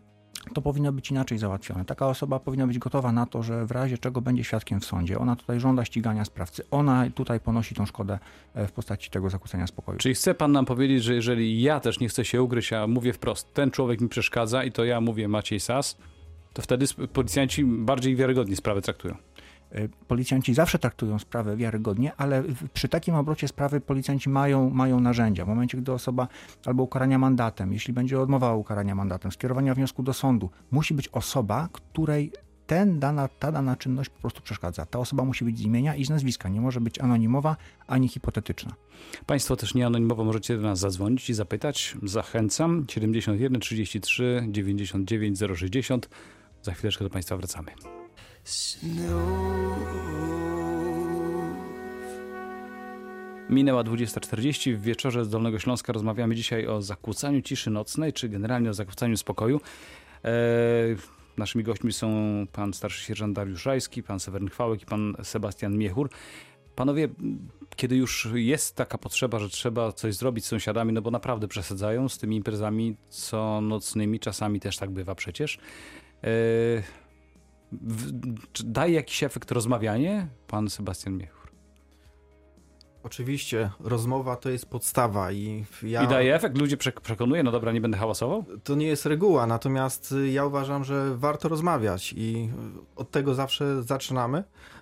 to 0.53 0.61
powinno 0.61 0.93
być 0.93 1.11
inaczej 1.11 1.37
załatwione. 1.37 1.85
Taka 1.85 2.07
osoba 2.07 2.39
powinna 2.39 2.67
być 2.67 2.79
gotowa 2.79 3.11
na 3.11 3.25
to, 3.25 3.43
że 3.43 3.65
w 3.65 3.71
razie 3.71 3.97
czego 3.97 4.21
będzie 4.21 4.43
świadkiem 4.43 4.79
w 4.79 4.85
sądzie. 4.85 5.19
Ona 5.19 5.35
tutaj 5.35 5.59
żąda 5.59 5.85
ścigania 5.85 6.25
sprawcy. 6.25 6.63
Ona 6.71 7.09
tutaj 7.09 7.39
ponosi 7.39 7.75
tą 7.75 7.85
szkodę 7.85 8.19
e, 8.53 8.67
w 8.67 8.71
postaci 8.71 9.09
tego 9.09 9.29
zakłócenia 9.29 9.67
spokoju. 9.67 9.97
Czyli 9.97 10.15
chce 10.15 10.33
pan 10.33 10.51
nam 10.51 10.65
powiedzieć, 10.65 11.03
że 11.03 11.15
jeżeli 11.15 11.61
ja 11.61 11.79
też 11.79 11.99
nie 11.99 12.09
chcę 12.09 12.25
się 12.25 12.41
ugryźć, 12.41 12.73
a 12.73 12.87
mówię 12.87 13.13
wprost, 13.13 13.53
ten 13.53 13.71
człowiek 13.71 14.01
mi 14.01 14.09
przeszkadza 14.09 14.63
i 14.63 14.71
to 14.71 14.85
ja 14.85 15.01
mówię 15.01 15.27
Maciej 15.27 15.59
Sas, 15.59 15.97
to 16.53 16.61
wtedy 16.61 16.85
policjanci 17.13 17.65
bardziej 17.65 18.15
wiarygodnie 18.15 18.55
sprawę 18.55 18.81
traktują. 18.81 19.15
E, 19.71 19.87
policjanci 20.07 20.53
zawsze 20.53 20.79
traktują 20.79 21.19
sprawę 21.19 21.57
wiarygodnie, 21.57 22.15
ale 22.17 22.43
przy 22.73 22.87
takim 22.87 23.15
obrocie 23.15 23.47
sprawy 23.47 23.81
policjanci 23.81 24.29
mają, 24.29 24.69
mają 24.69 24.99
narzędzia. 24.99 25.45
W 25.45 25.47
momencie, 25.47 25.77
gdy 25.77 25.91
osoba 25.91 26.27
albo 26.65 26.83
ukarania 26.83 27.17
mandatem, 27.19 27.73
jeśli 27.73 27.93
będzie 27.93 28.19
odmowa 28.19 28.55
ukarania 28.55 28.95
mandatem, 28.95 29.31
skierowania 29.31 29.75
wniosku 29.75 30.03
do 30.03 30.13
sądu, 30.13 30.49
musi 30.71 30.93
być 30.93 31.07
osoba, 31.07 31.69
której 31.71 32.31
ten 32.67 32.99
dana, 32.99 33.27
ta 33.27 33.51
dana 33.51 33.75
czynność 33.75 34.09
po 34.09 34.21
prostu 34.21 34.41
przeszkadza. 34.41 34.85
Ta 34.85 34.99
osoba 34.99 35.23
musi 35.23 35.45
być 35.45 35.59
z 35.59 35.61
imienia 35.61 35.95
i 35.95 36.05
z 36.05 36.09
nazwiska. 36.09 36.49
Nie 36.49 36.61
może 36.61 36.81
być 36.81 36.99
anonimowa 36.99 37.55
ani 37.87 38.07
hipotetyczna. 38.07 38.73
Państwo 39.25 39.55
też 39.55 39.73
nie 39.73 39.85
anonimowo 39.85 40.23
możecie 40.23 40.55
do 40.55 40.61
nas 40.61 40.79
zadzwonić 40.79 41.29
i 41.29 41.33
zapytać. 41.33 41.97
Zachęcam. 42.03 42.85
71 42.89 43.59
33 43.61 44.45
99 44.47 45.39
060. 45.55 46.09
Za 46.61 46.71
chwileczkę 46.71 47.03
do 47.03 47.09
Państwa 47.09 47.37
wracamy. 47.37 47.71
Minęła 53.49 53.83
20.40. 53.83 54.75
W 54.75 54.81
wieczorze 54.81 55.25
z 55.25 55.29
Dolnego 55.29 55.59
Śląska 55.59 55.93
rozmawiamy 55.93 56.35
dzisiaj 56.35 56.67
o 56.67 56.81
zakłócaniu 56.81 57.41
ciszy 57.41 57.69
nocnej, 57.69 58.13
czy 58.13 58.29
generalnie 58.29 58.69
o 58.69 58.73
zakłócaniu 58.73 59.17
spokoju. 59.17 59.61
E, 60.23 60.31
naszymi 61.37 61.63
gośćmi 61.63 61.93
są 61.93 62.09
pan 62.51 62.73
starszy 62.73 63.03
sierżant 63.03 63.35
Dariusz 63.35 63.65
Rajski, 63.65 64.03
pan 64.03 64.19
Seweryn 64.19 64.49
Chwałek 64.49 64.81
i 64.81 64.85
pan 64.85 65.15
Sebastian 65.23 65.77
Miechur. 65.77 66.09
Panowie, 66.75 67.07
kiedy 67.75 67.95
już 67.95 68.27
jest 68.33 68.75
taka 68.75 68.97
potrzeba, 68.97 69.39
że 69.39 69.49
trzeba 69.49 69.91
coś 69.91 70.15
zrobić 70.15 70.45
z 70.45 70.47
sąsiadami, 70.47 70.93
no 70.93 71.01
bo 71.01 71.11
naprawdę 71.11 71.47
przesadzają 71.47 72.09
z 72.09 72.17
tymi 72.17 72.35
imprezami 72.35 72.95
co 73.09 73.61
nocnymi, 73.61 74.19
czasami 74.19 74.59
też 74.59 74.77
tak 74.77 74.89
bywa 74.89 75.15
przecież. 75.15 75.59
E, 76.23 77.06
daje 78.65 78.93
jakiś 78.93 79.23
efekt 79.23 79.51
rozmawianie? 79.51 80.27
Pan 80.47 80.69
Sebastian 80.69 81.17
Miechur. 81.17 81.36
Oczywiście, 83.07 83.69
rozmowa 83.79 84.35
to 84.35 84.49
jest 84.49 84.65
podstawa 84.65 85.31
i 85.31 85.65
ja... 85.83 86.03
I 86.03 86.07
daje 86.07 86.35
efekt? 86.35 86.57
Ludzie 86.57 86.77
przekonuje, 86.77 87.43
no 87.43 87.51
dobra, 87.51 87.71
nie 87.71 87.81
będę 87.81 87.97
hałasował? 87.97 88.45
To 88.63 88.75
nie 88.75 88.87
jest 88.87 89.05
reguła, 89.05 89.47
natomiast 89.47 90.15
ja 90.31 90.45
uważam, 90.45 90.83
że 90.83 91.17
warto 91.17 91.49
rozmawiać 91.49 92.13
i 92.17 92.49
od 92.95 93.11
tego 93.11 93.35
zawsze 93.35 93.83
zaczynamy. 93.83 94.37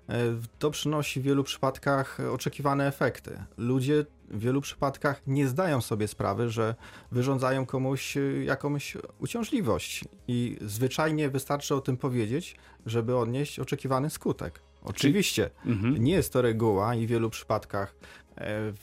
E, 0.10 0.16
to 0.60 0.72
przynosi 0.72 1.20
w 1.20 1.24
wielu 1.24 1.44
przypadkach 1.44 2.18
oczekiwane 2.34 2.88
efekty. 2.88 3.44
Ludzie 3.58 4.06
w 4.30 4.40
wielu 4.40 4.62
przypadkach 4.62 5.22
nie 5.28 5.48
zdają 5.48 5.82
sobie 5.82 6.08
sprawy, 6.08 6.50
że 6.50 6.76
wyrządzają 7.12 7.66
komuś 7.66 8.18
jakąś 8.44 8.98
uciążliwość 9.20 10.06
i 10.28 10.58
zwyczajnie 10.62 11.30
wystarczy 11.30 11.76
o 11.76 11.82
tym 11.82 11.98
powiedzieć, 11.98 12.56
żeby 12.86 13.18
odnieść 13.18 13.60
oczekiwany 13.60 14.10
skutek. 14.10 14.62
Oczywiście, 14.86 15.50
mhm. 15.66 16.04
nie 16.04 16.14
jest 16.14 16.34
to 16.34 16.42
reguła 16.42 16.96
i 16.96 17.08
w 17.08 17.10
wielu 17.10 17.30
przypadkach 17.30 17.96
e, 18.38 18.74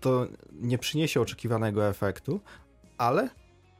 to 0.00 0.26
nie 0.52 0.78
przyniesie 0.78 1.20
oczekiwanego 1.20 1.88
efektu, 1.88 2.40
ale 2.98 3.30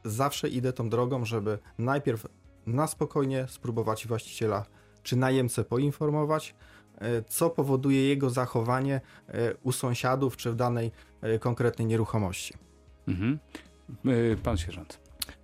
zawsze 0.05 0.49
idę 0.49 0.73
tą 0.73 0.89
drogą, 0.89 1.25
żeby 1.25 1.59
najpierw 1.77 2.27
na 2.65 2.87
spokojnie 2.87 3.45
spróbować 3.49 4.07
właściciela 4.07 4.65
czy 5.03 5.15
najemcę 5.15 5.63
poinformować, 5.63 6.55
e, 6.97 7.23
co 7.23 7.49
powoduje 7.49 8.07
jego 8.07 8.29
zachowanie 8.29 9.01
e, 9.27 9.55
u 9.63 9.71
sąsiadów 9.71 10.37
czy 10.37 10.51
w 10.51 10.55
danej 10.55 10.91
konkretnej 11.39 11.87
nieruchomości. 11.87 12.53
Mhm. 13.07 13.39
Pan 14.43 14.57
sierżant. 14.57 15.00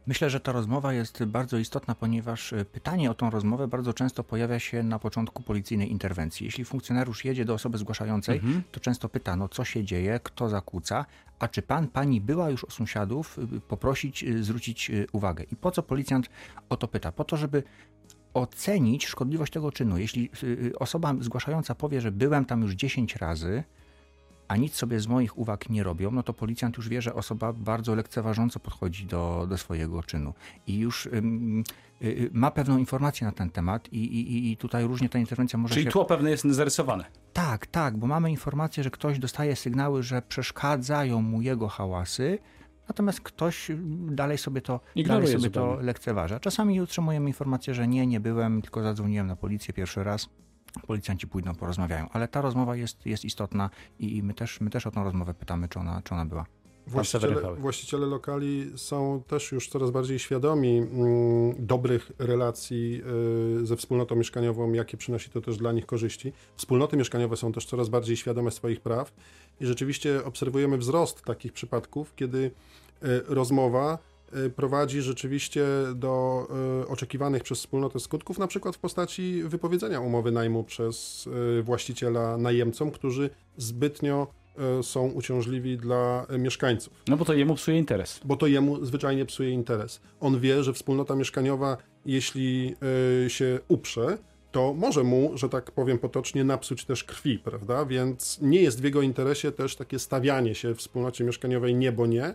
Myślę, 0.07 0.29
że 0.29 0.39
ta 0.39 0.51
rozmowa 0.51 0.93
jest 0.93 1.23
bardzo 1.23 1.57
istotna, 1.57 1.95
ponieważ 1.95 2.53
e, 2.53 2.65
pytanie 2.65 3.11
o 3.11 3.13
tą 3.13 3.29
rozmowę 3.29 3.67
bardzo 3.67 3.93
często 3.93 4.23
pojawia 4.23 4.59
się 4.59 4.83
na 4.83 4.99
początku 4.99 5.43
policyjnej 5.43 5.91
interwencji. 5.91 6.45
Jeśli 6.45 6.65
funkcjonariusz 6.65 7.25
jedzie 7.25 7.45
do 7.45 7.53
osoby 7.53 7.77
zgłaszającej, 7.77 8.37
mhm. 8.37 8.63
to 8.71 8.79
często 8.79 9.09
pyta, 9.09 9.35
no 9.35 9.49
co 9.49 9.65
się 9.65 9.83
dzieje, 9.83 10.19
kto 10.23 10.49
zakłóca, 10.49 11.05
a 11.39 11.47
czy 11.47 11.61
pan, 11.61 11.87
pani 11.87 12.21
była 12.21 12.49
już 12.49 12.63
u 12.63 12.71
sąsiadów, 12.71 13.39
y, 13.39 13.59
poprosić, 13.59 14.23
y, 14.23 14.43
zwrócić 14.43 14.89
y, 14.89 15.07
uwagę. 15.11 15.43
I 15.51 15.55
po 15.55 15.71
co 15.71 15.83
policjant 15.83 16.29
o 16.69 16.77
to 16.77 16.87
pyta? 16.87 17.11
Po 17.11 17.23
to, 17.23 17.37
żeby 17.37 17.63
ocenić 18.33 19.05
szkodliwość 19.05 19.53
tego 19.53 19.71
czynu. 19.71 19.97
Jeśli 19.97 20.29
osoba 20.79 21.15
zgłaszająca 21.19 21.75
powie, 21.75 22.01
że 22.01 22.11
byłem 22.11 22.45
tam 22.45 22.61
już 22.61 22.73
10 22.73 23.15
razy, 23.15 23.63
a 24.47 24.55
nic 24.57 24.75
sobie 24.75 24.99
z 24.99 25.07
moich 25.07 25.37
uwag 25.37 25.69
nie 25.69 25.83
robią, 25.83 26.11
no 26.11 26.23
to 26.23 26.33
policjant 26.33 26.77
już 26.77 26.89
wie, 26.89 27.01
że 27.01 27.13
osoba 27.13 27.53
bardzo 27.53 27.95
lekceważąco 27.95 28.59
podchodzi 28.59 29.05
do, 29.05 29.45
do 29.49 29.57
swojego 29.57 30.03
czynu 30.03 30.33
i 30.67 30.77
już 30.77 31.05
ym, 31.05 31.63
y, 32.01 32.29
ma 32.33 32.51
pewną 32.51 32.77
informację 32.77 33.27
na 33.27 33.33
ten 33.33 33.49
temat 33.49 33.93
i, 33.93 33.97
i, 33.97 34.51
i 34.51 34.57
tutaj 34.57 34.87
różnie 34.87 35.09
ta 35.09 35.19
interwencja 35.19 35.59
może 35.59 35.73
Czyli 35.73 35.85
się... 35.85 35.91
tło 35.91 36.05
pewne 36.05 36.29
jest 36.29 36.45
zarysowane. 36.45 37.05
Tak, 37.33 37.67
tak, 37.67 37.97
bo 37.97 38.07
mamy 38.07 38.31
informację, 38.31 38.83
że 38.83 38.91
ktoś 38.91 39.19
dostaje 39.19 39.55
sygnały, 39.55 40.03
że 40.03 40.21
przeszkadzają 40.21 41.21
mu 41.21 41.41
jego 41.41 41.67
hałasy, 41.67 42.39
natomiast 42.87 43.21
ktoś 43.21 43.71
dalej 44.09 44.37
sobie 44.37 44.61
to, 44.61 44.79
dalej 45.05 45.27
sobie 45.27 45.49
to 45.49 45.77
lekceważa. 45.81 46.39
Czasami 46.39 46.79
otrzymujemy 46.79 47.29
informację, 47.29 47.73
że 47.73 47.87
nie, 47.87 48.07
nie 48.07 48.19
byłem, 48.19 48.61
tylko 48.61 48.83
zadzwoniłem 48.83 49.27
na 49.27 49.35
policję 49.35 49.73
pierwszy 49.73 50.03
raz 50.03 50.29
policjanci 50.87 51.27
pójdą, 51.27 51.55
porozmawiają. 51.55 52.09
Ale 52.09 52.27
ta 52.27 52.41
rozmowa 52.41 52.75
jest, 52.75 53.05
jest 53.05 53.25
istotna 53.25 53.69
i 53.99 54.23
my 54.23 54.33
też, 54.33 54.61
my 54.61 54.69
też 54.69 54.87
o 54.87 54.91
tą 54.91 55.03
rozmowę 55.03 55.33
pytamy, 55.33 55.69
czy 55.69 55.79
ona, 55.79 56.01
czy 56.01 56.13
ona 56.13 56.25
była. 56.25 56.45
Właściciele, 56.87 57.55
właściciele 57.55 58.07
lokali 58.07 58.71
są 58.75 59.23
też 59.27 59.51
już 59.51 59.69
coraz 59.69 59.91
bardziej 59.91 60.19
świadomi 60.19 60.77
mm, 60.77 61.55
dobrych 61.59 62.11
relacji 62.19 63.01
y, 63.61 63.65
ze 63.65 63.75
wspólnotą 63.75 64.15
mieszkaniową, 64.15 64.73
jakie 64.73 64.97
przynosi 64.97 65.29
to 65.29 65.41
też 65.41 65.57
dla 65.57 65.71
nich 65.71 65.85
korzyści. 65.85 66.33
Wspólnoty 66.55 66.97
mieszkaniowe 66.97 67.37
są 67.37 67.51
też 67.51 67.65
coraz 67.65 67.89
bardziej 67.89 68.17
świadome 68.17 68.51
swoich 68.51 68.81
praw 68.81 69.13
i 69.61 69.65
rzeczywiście 69.65 70.25
obserwujemy 70.25 70.77
wzrost 70.77 71.21
takich 71.21 71.53
przypadków, 71.53 72.15
kiedy 72.15 72.37
y, 72.37 72.51
rozmowa 73.27 73.97
prowadzi 74.55 75.01
rzeczywiście 75.01 75.65
do 75.95 76.47
y, 76.83 76.87
oczekiwanych 76.87 77.43
przez 77.43 77.59
wspólnotę 77.59 77.99
skutków, 77.99 78.39
na 78.39 78.47
przykład 78.47 78.75
w 78.75 78.79
postaci 78.79 79.43
wypowiedzenia 79.43 80.01
umowy 80.01 80.31
najmu 80.31 80.63
przez 80.63 81.27
y, 81.59 81.63
właściciela 81.63 82.37
najemcom, 82.37 82.91
którzy 82.91 83.29
zbytnio 83.57 84.27
są 84.81 85.07
uciążliwi 85.07 85.77
dla 85.77 86.25
mieszkańców. 86.39 86.93
No 87.07 87.17
bo 87.17 87.25
to 87.25 87.33
jemu 87.33 87.55
psuje 87.55 87.77
interes. 87.77 88.19
Bo 88.25 88.35
to 88.35 88.47
jemu 88.47 88.85
zwyczajnie 88.85 89.25
psuje 89.25 89.49
interes. 89.49 90.01
On 90.19 90.39
wie, 90.39 90.63
że 90.63 90.73
wspólnota 90.73 91.15
mieszkaniowa, 91.15 91.77
jeśli 92.05 92.75
się 93.27 93.59
uprze, 93.67 94.17
to 94.51 94.73
może 94.73 95.03
mu, 95.03 95.31
że 95.37 95.49
tak 95.49 95.71
powiem 95.71 95.99
potocznie, 95.99 96.43
napsuć 96.43 96.85
też 96.85 97.03
krwi, 97.03 97.39
prawda? 97.39 97.85
Więc 97.85 98.39
nie 98.41 98.61
jest 98.61 98.81
w 98.81 98.83
jego 98.83 99.01
interesie 99.01 99.51
też 99.51 99.75
takie 99.75 99.99
stawianie 99.99 100.55
się 100.55 100.73
w 100.73 100.77
wspólnocie 100.77 101.23
mieszkaniowej 101.23 101.75
nie, 101.75 101.91
bo 101.91 102.05
nie, 102.05 102.33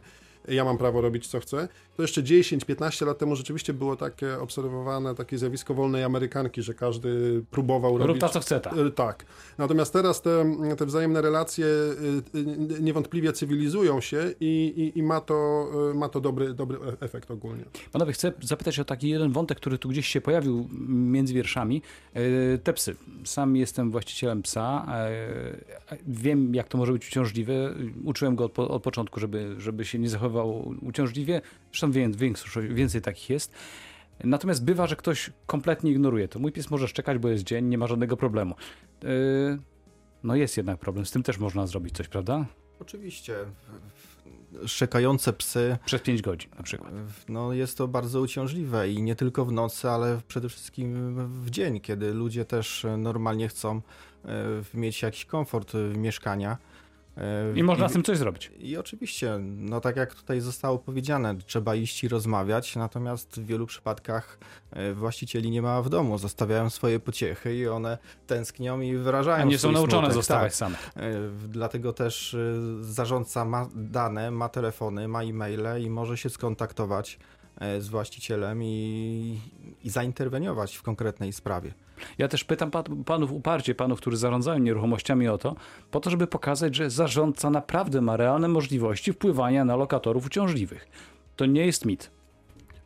ja 0.49 0.65
mam 0.65 0.79
prawo 0.79 1.01
robić 1.01 1.27
co 1.27 1.41
chcę. 1.41 1.69
To 1.97 2.03
jeszcze 2.03 2.23
10-15 2.23 3.07
lat 3.07 3.19
temu 3.19 3.37
rzeczywiście 3.37 3.73
było 3.73 3.97
takie 3.97 4.39
obserwowane, 4.41 5.15
takie 5.15 5.39
zjawisko 5.39 5.75
wolnej 5.75 6.05
Amerykanki, 6.05 6.63
że 6.63 6.75
każdy 6.75 7.43
próbował 7.51 7.99
Rób 7.99 8.07
robić... 8.07 8.21
to, 8.21 8.29
co 8.29 8.41
chce, 8.41 8.61
tak. 8.61 8.75
Tak. 8.95 9.25
Natomiast 9.59 9.93
teraz 9.93 10.23
te, 10.23 10.57
te 10.79 10.87
wzajemne 10.87 11.23
relacje 11.23 11.67
y, 11.67 12.81
niewątpliwie 12.81 13.33
cywilizują 13.33 14.01
się 14.01 14.35
i, 14.41 14.75
i, 14.77 14.99
i 14.99 15.03
ma 15.03 15.21
to, 15.21 15.69
ma 15.95 16.09
to 16.09 16.21
dobry, 16.21 16.55
dobry 16.55 16.79
e, 16.79 17.05
efekt 17.05 17.31
ogólnie. 17.31 17.65
Panowie, 17.93 18.13
chcę 18.13 18.33
zapytać 18.43 18.79
o 18.79 18.85
taki 18.85 19.09
jeden 19.09 19.33
wątek, 19.33 19.59
który 19.59 19.79
tu 19.79 19.89
gdzieś 19.89 20.07
się 20.07 20.21
pojawił 20.21 20.69
między 20.89 21.35
wierszami. 21.35 21.83
Te 22.63 22.73
psy. 22.73 22.97
Sam 23.25 23.57
jestem 23.57 23.91
właścicielem 23.91 24.43
psa. 24.43 24.87
Wiem, 26.07 26.55
jak 26.55 26.69
to 26.69 26.79
może 26.79 26.93
być 26.93 27.09
uciążliwe. 27.09 27.75
Uczyłem 28.05 28.37
go 28.37 28.45
od, 28.45 28.59
od 28.59 28.83
początku, 28.83 29.21
żeby, 29.21 29.55
żeby 29.59 29.85
się 29.85 29.99
nie 29.99 30.09
zachowywał 30.09 30.75
uciążliwie. 30.83 31.41
Zresztą 31.73 31.93
więcej, 31.93 32.33
więcej 32.69 33.01
takich 33.01 33.31
jest. 33.31 33.53
Natomiast 34.25 34.65
bywa, 34.65 34.87
że 34.87 34.97
ktoś 34.97 35.31
kompletnie 35.47 35.91
ignoruje 35.91 36.29
to. 36.29 36.39
Mój 36.39 36.53
pies 36.53 36.71
może 36.71 36.89
szczekać, 36.89 37.19
bo 37.19 37.29
jest 37.29 37.45
dzień, 37.45 37.65
nie 37.65 37.79
ma 37.79 37.87
żadnego 37.87 38.17
problemu. 38.17 38.55
Yy, 39.03 39.09
no 40.23 40.37
jest 40.37 40.57
jednak 40.57 40.79
problem, 40.79 41.07
z 41.07 41.11
tym 41.11 41.23
też 41.23 41.39
można 41.39 41.67
zrobić 41.67 41.97
coś, 41.97 42.09
prawda? 42.09 42.47
Oczywiście. 42.81 43.35
Szczekające 44.67 45.33
psy. 45.33 45.79
Przez 45.85 46.03
5 46.03 46.23
godzin 46.23 46.51
na 46.57 46.63
przykład. 46.63 46.93
No 47.29 47.53
jest 47.53 47.79
to 47.79 47.89
bardzo 47.89 48.21
uciążliwe 48.21 48.91
i 48.91 49.03
nie 49.03 49.17
tylko 49.17 49.45
w 49.45 49.53
nocy, 49.53 49.91
ale 49.91 50.21
przede 50.29 50.49
wszystkim 50.49 51.17
w 51.45 51.51
dzień, 51.51 51.81
kiedy 51.81 52.15
ludzie 52.15 52.45
też 52.45 52.87
normalnie 52.99 53.49
chcą 53.49 53.81
e, 54.25 54.31
mieć 54.75 55.03
jakiś 55.03 55.25
komfort 55.25 55.73
mieszkania. 55.97 56.59
E, 57.17 57.59
I 57.59 57.63
można 57.63 57.87
I, 57.87 57.89
z 57.89 57.93
tym 57.93 58.03
coś 58.03 58.19
zrobić. 58.19 58.53
I 58.59 58.77
oczywiście, 58.77 59.39
no 59.41 59.81
tak 59.81 59.97
jak 59.97 60.15
tutaj 60.15 60.41
zostało 60.41 60.79
powiedziane, 60.79 61.37
trzeba 61.47 61.75
iść 61.75 62.05
i 62.05 62.09
rozmawiać, 62.09 62.77
natomiast 62.77 63.41
w 63.41 63.47
wielu 63.47 63.67
przypadkach 63.67 64.39
e, 64.71 64.93
właścicieli 64.95 65.51
nie 65.51 65.63
ma 65.63 65.83
w 65.83 65.89
domu, 65.89 66.19
zostawiają 66.19 66.71
swoje 66.71 67.01
pociechy 67.01 67.57
i 67.57 67.69
one 67.69 67.99
tęsknią 68.27 68.81
i 68.81 68.97
wyrażają 68.97 69.43
A 69.43 69.47
nie 69.47 69.59
są 69.59 69.73
nauczone 69.73 70.03
smutek. 70.03 70.15
zostawać 70.15 70.53
tak. 70.53 70.57
same. 70.57 70.77
E, 70.97 71.13
dlatego 71.49 71.93
też 71.93 72.37
zarządca 72.81 73.45
ma 73.45 73.69
dane, 73.75 74.31
ma 74.31 74.49
telefony, 74.49 75.09
ma 75.09 75.23
e-maile 75.23 75.83
i 75.83 75.91
może 75.91 76.17
się 76.17 76.31
skontaktować 76.31 77.19
z 77.79 77.89
właścicielem 77.89 78.63
i, 78.63 79.41
i 79.85 79.91
zainterweniować 79.91 80.77
w 80.77 80.83
konkretnej 80.83 81.33
sprawie. 81.33 81.73
Ja 82.19 82.29
też 82.29 82.45
pytam 82.45 82.71
panów 83.07 83.33
uparcie, 83.33 83.75
panów, 83.75 84.01
którzy 84.01 84.17
zarządzają 84.17 84.59
nieruchomościami 84.59 85.29
o 85.29 85.39
to, 85.39 85.55
po 85.91 86.01
to, 86.01 86.11
żeby 86.11 86.27
pokazać, 86.27 86.75
że 86.75 86.91
zarządca 86.91 87.51
naprawdę 87.51 88.01
ma 88.01 88.17
realne 88.17 88.49
możliwości 88.49 89.13
wpływania 89.13 89.65
na 89.65 89.77
lokatorów 89.77 90.27
uciążliwych. 90.27 90.89
To 91.37 91.47
nie 91.47 91.67
jest 91.67 91.85
mit. 91.85 92.11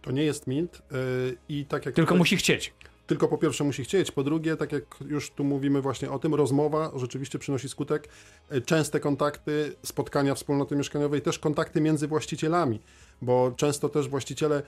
To 0.03 0.13
nie 0.13 0.23
jest 0.23 0.47
mit 0.47 0.83
yy, 0.91 1.37
i 1.49 1.65
tak 1.65 1.87
jak... 1.87 1.95
Tylko 1.95 2.09
tutaj... 2.09 2.19
musi 2.19 2.37
chcieć. 2.37 2.75
Tylko 3.07 3.29
po 3.29 3.39
pierwsze 3.39 3.65
musi 3.65 3.85
chcieć, 3.85 4.11
po 4.11 4.25
drugie, 4.25 4.57
tak 4.57 4.73
jak 4.73 4.85
już 5.09 5.31
tu 5.31 5.45
mówimy 5.45 5.83
właśnie 5.83 6.11
o 6.11 6.19
tym, 6.19 6.35
rozmowa 6.35 6.93
rzeczywiście 6.97 7.39
przynosi 7.39 7.69
skutek. 7.69 8.09
Y, 8.53 8.61
częste 8.61 9.01
kontakty, 9.01 9.77
spotkania 9.83 10.35
wspólnoty 10.35 10.77
mieszkaniowej, 10.77 11.23
też 11.23 11.39
kontakty 11.39 11.81
między 11.81 12.09
właścicielami, 12.09 12.81
bo 13.23 13.53
często 13.57 13.89
też 13.89 14.09
właściciele 14.09 14.63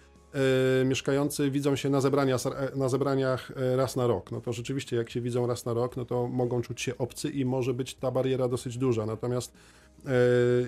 mieszkający 0.85 1.51
widzą 1.51 1.77
się 1.77 1.91
na, 1.91 2.01
zebrania, 2.01 2.37
na 2.77 2.89
zebraniach 2.89 3.51
y, 3.51 3.77
raz 3.77 3.97
na 3.97 4.07
rok. 4.07 4.33
No 4.33 4.41
to 4.41 4.53
rzeczywiście, 4.53 4.97
jak 4.97 5.11
się 5.11 5.21
widzą 5.21 5.47
raz 5.47 5.65
na 5.65 5.75
rok, 5.75 5.97
no 5.97 6.05
to 6.05 6.29
mogą 6.29 6.63
czuć 6.63 6.81
się 6.81 6.99
obcy 6.99 7.31
i 7.31 7.45
może 7.45 7.75
być 7.75 7.95
ta 7.95 8.11
bariera 8.11 8.49
dosyć 8.49 8.79
duża. 8.79 9.07
Natomiast 9.07 9.53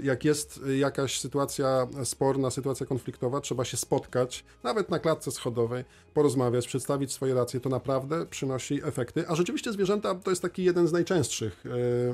jak 0.03 0.25
jest 0.25 0.61
jakaś 0.79 1.21
sytuacja 1.21 1.87
sporna, 2.05 2.51
sytuacja 2.51 2.87
konfliktowa, 2.87 3.41
trzeba 3.41 3.65
się 3.65 3.77
spotkać, 3.77 4.45
nawet 4.63 4.91
na 4.91 4.99
klatce 4.99 5.31
schodowej, 5.31 5.85
porozmawiać, 6.15 6.67
przedstawić 6.67 7.13
swoje 7.13 7.35
racje, 7.35 7.61
to 7.61 7.69
naprawdę 7.69 8.27
przynosi 8.27 8.81
efekty. 8.85 9.25
A 9.29 9.35
rzeczywiście 9.35 9.73
zwierzęta 9.73 10.15
to 10.15 10.31
jest 10.31 10.43
taki 10.43 10.65
jeden 10.65 10.89
z 10.89 10.93
najczęstszych, 10.93 11.65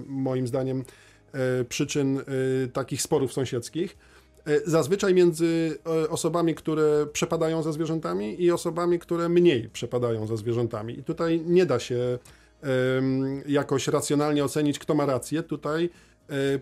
moim 0.07 0.47
zdaniem, 0.47 0.85
przyczyn 1.69 2.21
takich 2.73 3.03
sporów 3.03 3.33
sąsiedzkich 3.33 3.97
E, 3.97 4.16
zazwyczaj 4.67 5.15
między 5.15 5.79
e, 5.87 6.11
osobami, 6.11 6.55
które 6.55 7.07
przepadają 7.13 7.63
za 7.63 7.73
zwierzętami 7.73 8.43
i 8.43 8.51
osobami, 8.51 8.99
które 8.99 9.29
mniej 9.29 9.69
przepadają 9.69 10.27
za 10.27 10.37
zwierzętami. 10.37 10.99
I 10.99 11.03
tutaj 11.03 11.41
nie 11.47 11.67
da 11.67 11.79
się 11.79 12.19
jakoś 13.47 13.89
racjonalnie 13.89 14.45
ocenić, 14.45 14.79
kto 14.79 14.95
ma 14.95 15.07
rację. 15.07 15.43
Tutaj 15.43 15.91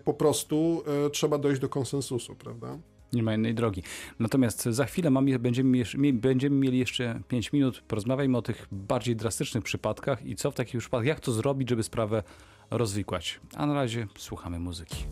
po 0.03 0.13
prostu 0.13 0.83
trzeba 1.11 1.37
dojść 1.37 1.61
do 1.61 1.69
konsensusu, 1.69 2.35
prawda? 2.35 2.77
Nie 3.13 3.23
ma 3.23 3.35
innej 3.35 3.55
drogi. 3.55 3.83
Natomiast 4.19 4.63
za 4.63 4.85
chwilę 4.85 5.11
będziemy, 5.39 5.83
będziemy 6.13 6.55
mieli 6.55 6.79
jeszcze 6.79 7.21
5 7.27 7.53
minut. 7.53 7.83
Porozmawiajmy 7.87 8.37
o 8.37 8.41
tych 8.41 8.67
bardziej 8.71 9.15
drastycznych 9.15 9.63
przypadkach 9.63 10.25
i 10.25 10.35
co 10.35 10.51
w 10.51 10.55
takich 10.55 10.79
przypadkach, 10.79 11.07
jak 11.07 11.19
to 11.19 11.31
zrobić, 11.31 11.69
żeby 11.69 11.83
sprawę 11.83 12.23
rozwikłać. 12.71 13.39
A 13.55 13.65
na 13.65 13.73
razie 13.73 14.07
słuchamy 14.17 14.59
muzyki. 14.59 15.05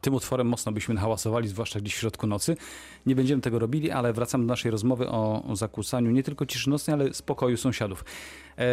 Tym 0.00 0.14
utworem 0.14 0.46
mocno 0.46 0.72
byśmy 0.72 0.96
hałasowali, 0.96 1.48
zwłaszcza 1.48 1.80
gdzieś 1.80 1.94
w 1.94 1.98
środku 1.98 2.26
nocy. 2.26 2.56
Nie 3.06 3.14
będziemy 3.14 3.42
tego 3.42 3.58
robili, 3.58 3.90
ale 3.90 4.12
wracam 4.12 4.40
do 4.40 4.46
naszej 4.46 4.70
rozmowy 4.70 5.08
o, 5.08 5.42
zakłócaniu 5.52 6.10
nie 6.10 6.22
tylko 6.22 6.46
ciszy 6.46 6.70
nocnej, 6.70 6.94
ale 6.94 7.14
spokoju 7.14 7.56
sąsiadów. 7.56 8.04
E, 8.58 8.64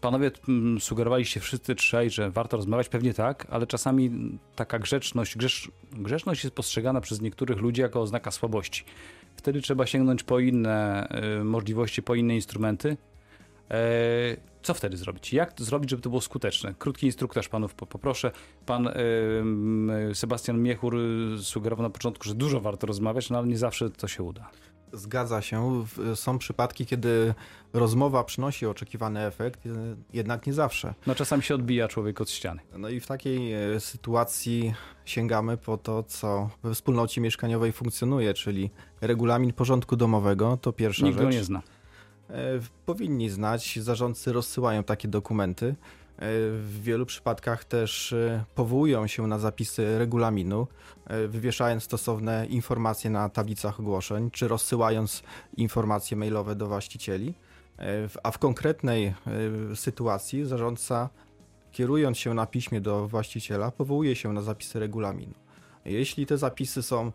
panowie 0.00 0.30
m, 0.48 0.80
sugerowaliście 0.80 1.40
wszyscy 1.40 1.74
trzej, 1.74 2.10
że 2.10 2.30
warto 2.30 2.56
rozmawiać, 2.56 2.88
pewnie 2.88 3.14
tak, 3.14 3.46
ale 3.50 3.66
czasami 3.66 4.10
taka 4.56 4.78
grzeczność, 4.78 5.36
grzesz, 5.36 5.70
grzeczność 5.92 6.44
jest 6.44 6.56
postrzegana 6.56 7.00
przez 7.00 7.20
niektórych 7.20 7.58
ludzi 7.58 7.80
jako 7.80 8.00
oznaka 8.00 8.30
słabości. 8.30 8.84
Wtedy 9.36 9.60
trzeba 9.60 9.86
sięgnąć 9.86 10.22
po 10.22 10.40
inne 10.40 11.08
e, 11.08 11.44
możliwości, 11.44 12.02
po 12.02 12.14
inne 12.14 12.34
instrumenty. 12.34 12.96
E, 13.70 14.36
co 14.62 14.74
wtedy 14.74 14.96
zrobić? 14.96 15.32
Jak 15.32 15.52
to 15.52 15.64
zrobić, 15.64 15.90
żeby 15.90 16.02
to 16.02 16.08
było 16.08 16.20
skuteczne? 16.20 16.74
Krótki 16.78 17.06
instruktaż 17.06 17.48
panów 17.48 17.74
poproszę. 17.74 18.30
Pan 18.66 18.88
Sebastian 20.14 20.62
Miechur 20.62 20.96
sugerował 21.42 21.82
na 21.82 21.90
początku, 21.90 22.24
że 22.24 22.34
dużo 22.34 22.60
warto 22.60 22.86
rozmawiać, 22.86 23.30
no 23.30 23.38
ale 23.38 23.46
nie 23.46 23.58
zawsze 23.58 23.90
to 23.90 24.08
się 24.08 24.22
uda. 24.22 24.50
Zgadza 24.92 25.42
się. 25.42 25.84
Są 26.14 26.38
przypadki, 26.38 26.86
kiedy 26.86 27.34
rozmowa 27.72 28.24
przynosi 28.24 28.66
oczekiwany 28.66 29.26
efekt, 29.26 29.60
jednak 30.12 30.46
nie 30.46 30.52
zawsze. 30.52 30.94
No 31.06 31.14
czasami 31.14 31.42
się 31.42 31.54
odbija 31.54 31.88
człowiek 31.88 32.20
od 32.20 32.30
ściany. 32.30 32.60
No 32.78 32.88
i 32.88 33.00
w 33.00 33.06
takiej 33.06 33.52
e, 33.52 33.80
sytuacji 33.80 34.74
sięgamy 35.04 35.56
po 35.56 35.76
to, 35.76 36.02
co 36.02 36.50
we 36.62 36.74
wspólnocie 36.74 37.20
mieszkaniowej 37.20 37.72
funkcjonuje, 37.72 38.34
czyli 38.34 38.70
regulamin 39.00 39.52
porządku 39.52 39.96
domowego, 39.96 40.58
to 40.60 40.72
pierwsza 40.72 41.06
Nikt 41.06 41.18
rzecz. 41.18 41.24
Nikt 41.24 41.34
go 41.34 41.38
nie 41.40 41.44
zna. 41.44 41.62
E, 42.30 42.60
powinni 42.86 43.30
znać, 43.30 43.78
zarządcy 43.78 44.32
rozsyłają 44.32 44.84
takie 44.84 45.08
dokumenty. 45.08 45.66
E, 45.66 45.74
w 46.50 46.80
wielu 46.82 47.06
przypadkach 47.06 47.64
też 47.64 48.12
e, 48.12 48.44
powołują 48.54 49.06
się 49.06 49.26
na 49.26 49.38
zapisy 49.38 49.98
regulaminu, 49.98 50.66
wywieszając 51.28 51.82
stosowne 51.82 52.46
informacje 52.46 53.10
na 53.10 53.28
tablicach 53.28 53.80
ogłoszeń, 53.80 54.30
czy 54.30 54.48
rozsyłając 54.48 55.22
informacje 55.56 56.16
mailowe 56.16 56.54
do 56.54 56.66
właścicieli. 56.66 57.34
A 58.22 58.30
w 58.30 58.38
konkretnej 58.38 59.14
sytuacji 59.74 60.44
zarządca, 60.44 61.08
kierując 61.72 62.18
się 62.18 62.34
na 62.34 62.46
piśmie 62.46 62.80
do 62.80 63.08
właściciela, 63.08 63.70
powołuje 63.70 64.16
się 64.16 64.32
na 64.32 64.42
zapisy 64.42 64.80
regulaminu. 64.80 65.34
Jeśli 65.84 66.26
te 66.26 66.38
zapisy 66.38 66.82
są 66.82 67.12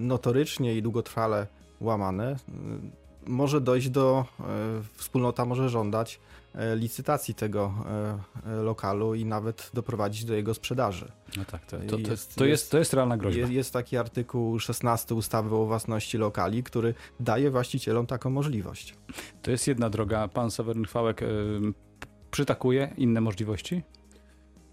notorycznie 0.00 0.76
i 0.76 0.82
długotrwale 0.82 1.46
łamane, 1.80 2.36
może 3.26 3.60
dojść 3.60 3.88
do, 3.88 4.24
e, 4.40 4.44
wspólnota 4.94 5.44
może 5.44 5.68
żądać 5.68 6.20
e, 6.54 6.76
licytacji 6.76 7.34
tego 7.34 7.74
e, 8.46 8.62
lokalu 8.62 9.14
i 9.14 9.24
nawet 9.24 9.70
doprowadzić 9.74 10.24
do 10.24 10.34
jego 10.34 10.54
sprzedaży. 10.54 11.12
No 11.36 11.44
tak, 11.44 11.66
to, 11.66 11.76
to, 11.88 11.98
jest, 11.98 12.34
to, 12.34 12.44
jest, 12.44 12.70
to 12.70 12.78
jest 12.78 12.94
realna 12.94 13.16
groźba. 13.16 13.40
Jest, 13.40 13.52
jest 13.52 13.72
taki 13.72 13.96
artykuł 13.96 14.58
16 14.58 15.14
ustawy 15.14 15.56
o 15.56 15.66
własności 15.66 16.18
lokali, 16.18 16.62
który 16.62 16.94
daje 17.20 17.50
właścicielom 17.50 18.06
taką 18.06 18.30
możliwość. 18.30 18.94
To 19.42 19.50
jest 19.50 19.66
jedna 19.66 19.90
droga. 19.90 20.28
Pan 20.28 20.50
Seweryn 20.50 20.84
Chwałek 20.84 21.20
przytakuje 22.30 22.94
inne 22.96 23.20
możliwości? 23.20 23.82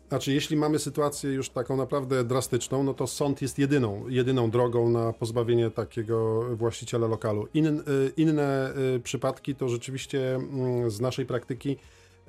Znaczy, 0.10 0.34
jeśli 0.34 0.58
mamy 0.58 0.80
sytuację 0.80 1.32
już 1.32 1.50
taką 1.50 1.78
naprawdę 1.78 2.24
drastyczną, 2.24 2.84
no 2.84 2.94
to 2.94 3.08
sąd 3.08 3.42
jest 3.42 3.60
jedyną, 3.60 4.08
jedyną 4.08 4.52
drogą 4.52 4.90
na 4.90 5.14
pozbawienie 5.14 5.72
takiego 5.72 6.44
właściciela 6.56 7.08
lokalu. 7.08 7.48
In, 7.54 7.68
y, 7.68 7.82
inne 8.18 8.74
y, 8.96 9.00
przypadki 9.00 9.56
to 9.56 9.70
rzeczywiście 9.70 10.36
mm, 10.36 10.92
z 10.92 11.02
naszej 11.02 11.26
praktyki 11.26 11.78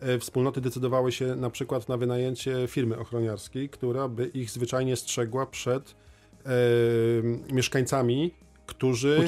y, 0.03 0.19
wspólnoty 0.19 0.61
decydowały 0.61 1.13
się 1.13 1.37
na 1.37 1.51
przykład 1.51 1.89
na 1.89 1.97
wynajęcie 1.97 2.67
firmy 2.69 2.99
ochroniarskiej, 2.99 3.69
która 3.69 4.09
by 4.09 4.27
ich 4.27 4.51
zwyczajnie 4.51 4.97
strzegła 4.97 5.47
przed 5.47 5.95
e, 6.47 6.51
mieszkańcami, 7.53 8.35
którzy 8.67 9.19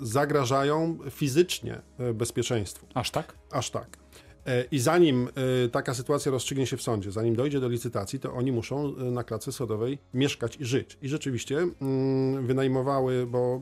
zagrażają 0.00 0.98
fizycznie 1.10 1.80
bezpieczeństwu. 2.14 2.86
Aż 2.94 3.10
tak? 3.10 3.34
Aż 3.50 3.70
tak. 3.70 4.03
E, 4.46 4.64
I 4.70 4.78
zanim 4.78 5.28
e, 5.64 5.68
taka 5.68 5.94
sytuacja 5.94 6.32
rozstrzygnie 6.32 6.66
się 6.66 6.76
w 6.76 6.82
sądzie, 6.82 7.10
zanim 7.10 7.36
dojdzie 7.36 7.60
do 7.60 7.68
licytacji, 7.68 8.20
to 8.20 8.34
oni 8.34 8.52
muszą 8.52 8.96
e, 8.96 9.02
na 9.02 9.24
klatce 9.24 9.52
schodowej 9.52 9.98
mieszkać 10.14 10.56
i 10.56 10.64
żyć. 10.64 10.98
I 11.02 11.08
rzeczywiście 11.08 11.58
mm, 11.58 12.46
wynajmowały, 12.46 13.26
bo 13.26 13.60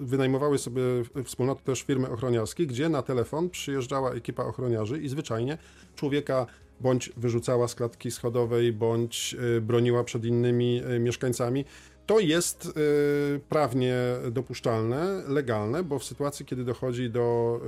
wynajmowały 0.00 0.58
sobie 0.58 0.82
wspólnoty 1.24 1.64
też 1.64 1.82
firmy 1.82 2.10
ochroniarskie, 2.10 2.66
gdzie 2.66 2.88
na 2.88 3.02
telefon 3.02 3.50
przyjeżdżała 3.50 4.12
ekipa 4.12 4.44
ochroniarzy 4.44 5.02
i 5.02 5.08
zwyczajnie 5.08 5.58
człowieka 5.96 6.46
bądź 6.80 7.12
wyrzucała 7.16 7.68
z 7.68 7.74
klatki 7.74 8.10
schodowej, 8.10 8.72
bądź 8.72 9.36
broniła 9.62 10.04
przed 10.04 10.24
innymi 10.24 10.82
mieszkańcami. 11.00 11.64
To 12.10 12.20
jest 12.20 12.66
y, 12.66 13.40
prawnie 13.48 13.96
dopuszczalne, 14.30 15.22
legalne, 15.28 15.82
bo 15.84 15.98
w 15.98 16.04
sytuacji, 16.04 16.46
kiedy 16.46 16.64
dochodzi 16.64 17.10
do 17.10 17.60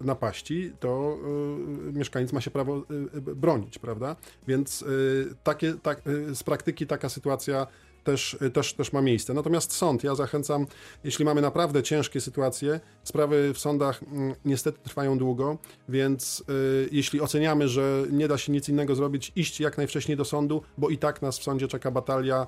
y, 0.00 0.04
napaści, 0.04 0.72
to 0.80 1.18
y, 1.88 1.92
mieszkaniec 1.92 2.32
ma 2.32 2.40
się 2.40 2.50
prawo 2.50 2.82
bronić, 3.36 3.78
prawda? 3.78 4.16
Więc 4.48 4.84
takie, 5.44 5.74
tak, 5.82 6.02
z 6.34 6.42
praktyki 6.42 6.86
taka 6.86 7.08
sytuacja 7.08 7.66
też, 8.04 8.38
też, 8.52 8.74
też 8.74 8.92
ma 8.92 9.02
miejsce. 9.02 9.34
Natomiast 9.34 9.72
sąd, 9.72 10.04
ja 10.04 10.14
zachęcam, 10.14 10.66
jeśli 11.04 11.24
mamy 11.24 11.40
naprawdę 11.40 11.82
ciężkie 11.82 12.20
sytuacje, 12.20 12.80
sprawy 13.04 13.54
w 13.54 13.58
sądach 13.58 14.02
mm, 14.02 14.34
niestety 14.44 14.78
trwają 14.82 15.18
długo, 15.18 15.58
więc 15.88 16.44
y, 16.50 16.88
jeśli 16.92 17.20
oceniamy, 17.20 17.68
że 17.68 18.04
nie 18.10 18.28
da 18.28 18.38
się 18.38 18.52
nic 18.52 18.68
innego 18.68 18.94
zrobić, 18.94 19.32
iść 19.36 19.60
jak 19.60 19.76
najwcześniej 19.76 20.16
do 20.16 20.24
sądu, 20.24 20.62
bo 20.78 20.88
i 20.88 20.98
tak 20.98 21.22
nas 21.22 21.38
w 21.38 21.42
sądzie 21.42 21.68
czeka 21.68 21.90
batalia 21.90 22.46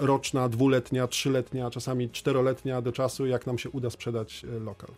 roczna, 0.00 0.48
dwuletnia, 0.48 1.06
trzyletnia, 1.06 1.70
czasami 1.70 2.10
czteroletnia 2.10 2.82
do 2.82 2.92
czasu, 2.92 3.26
jak 3.26 3.46
nam 3.46 3.58
się 3.58 3.70
uda 3.70 3.90
sprzedać 3.90 4.44
e, 4.44 4.60
lokal. 4.60 4.90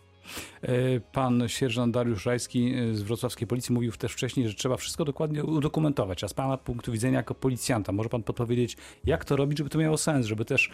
E, 0.61 0.99
pan 0.99 1.43
sierżant 1.47 1.93
Dariusz 1.93 2.25
Rajski 2.25 2.73
e, 2.73 2.95
z 2.95 3.01
wrocławskiej 3.01 3.47
policji 3.47 3.73
mówił 3.73 3.91
też 3.91 4.13
wcześniej, 4.13 4.49
że 4.49 4.55
trzeba 4.55 4.77
wszystko 4.77 5.05
dokładnie 5.05 5.43
udokumentować. 5.43 6.23
A 6.23 6.27
z 6.27 6.33
pana 6.33 6.57
punktu 6.57 6.91
widzenia 6.91 7.17
jako 7.17 7.35
policjanta, 7.35 7.91
może 7.91 8.09
pan 8.09 8.23
podpowiedzieć, 8.23 8.77
jak 9.05 9.25
to 9.25 9.35
robić, 9.35 9.57
żeby 9.57 9.69
to 9.69 9.77
miało 9.77 9.97
sens, 9.97 10.25
żeby 10.25 10.45
też 10.45 10.69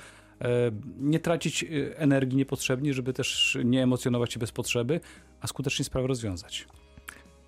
nie 1.00 1.20
tracić 1.20 1.66
energii 1.96 2.38
niepotrzebnie, 2.38 2.94
żeby 2.94 3.14
też 3.14 3.58
nie 3.66 3.84
emocjonować 3.84 4.34
się 4.34 4.40
bez 4.40 4.52
potrzeby, 4.52 5.00
a 5.42 5.48
skutecznie 5.48 5.86
sprawę 5.86 6.08
rozwiązać? 6.08 6.68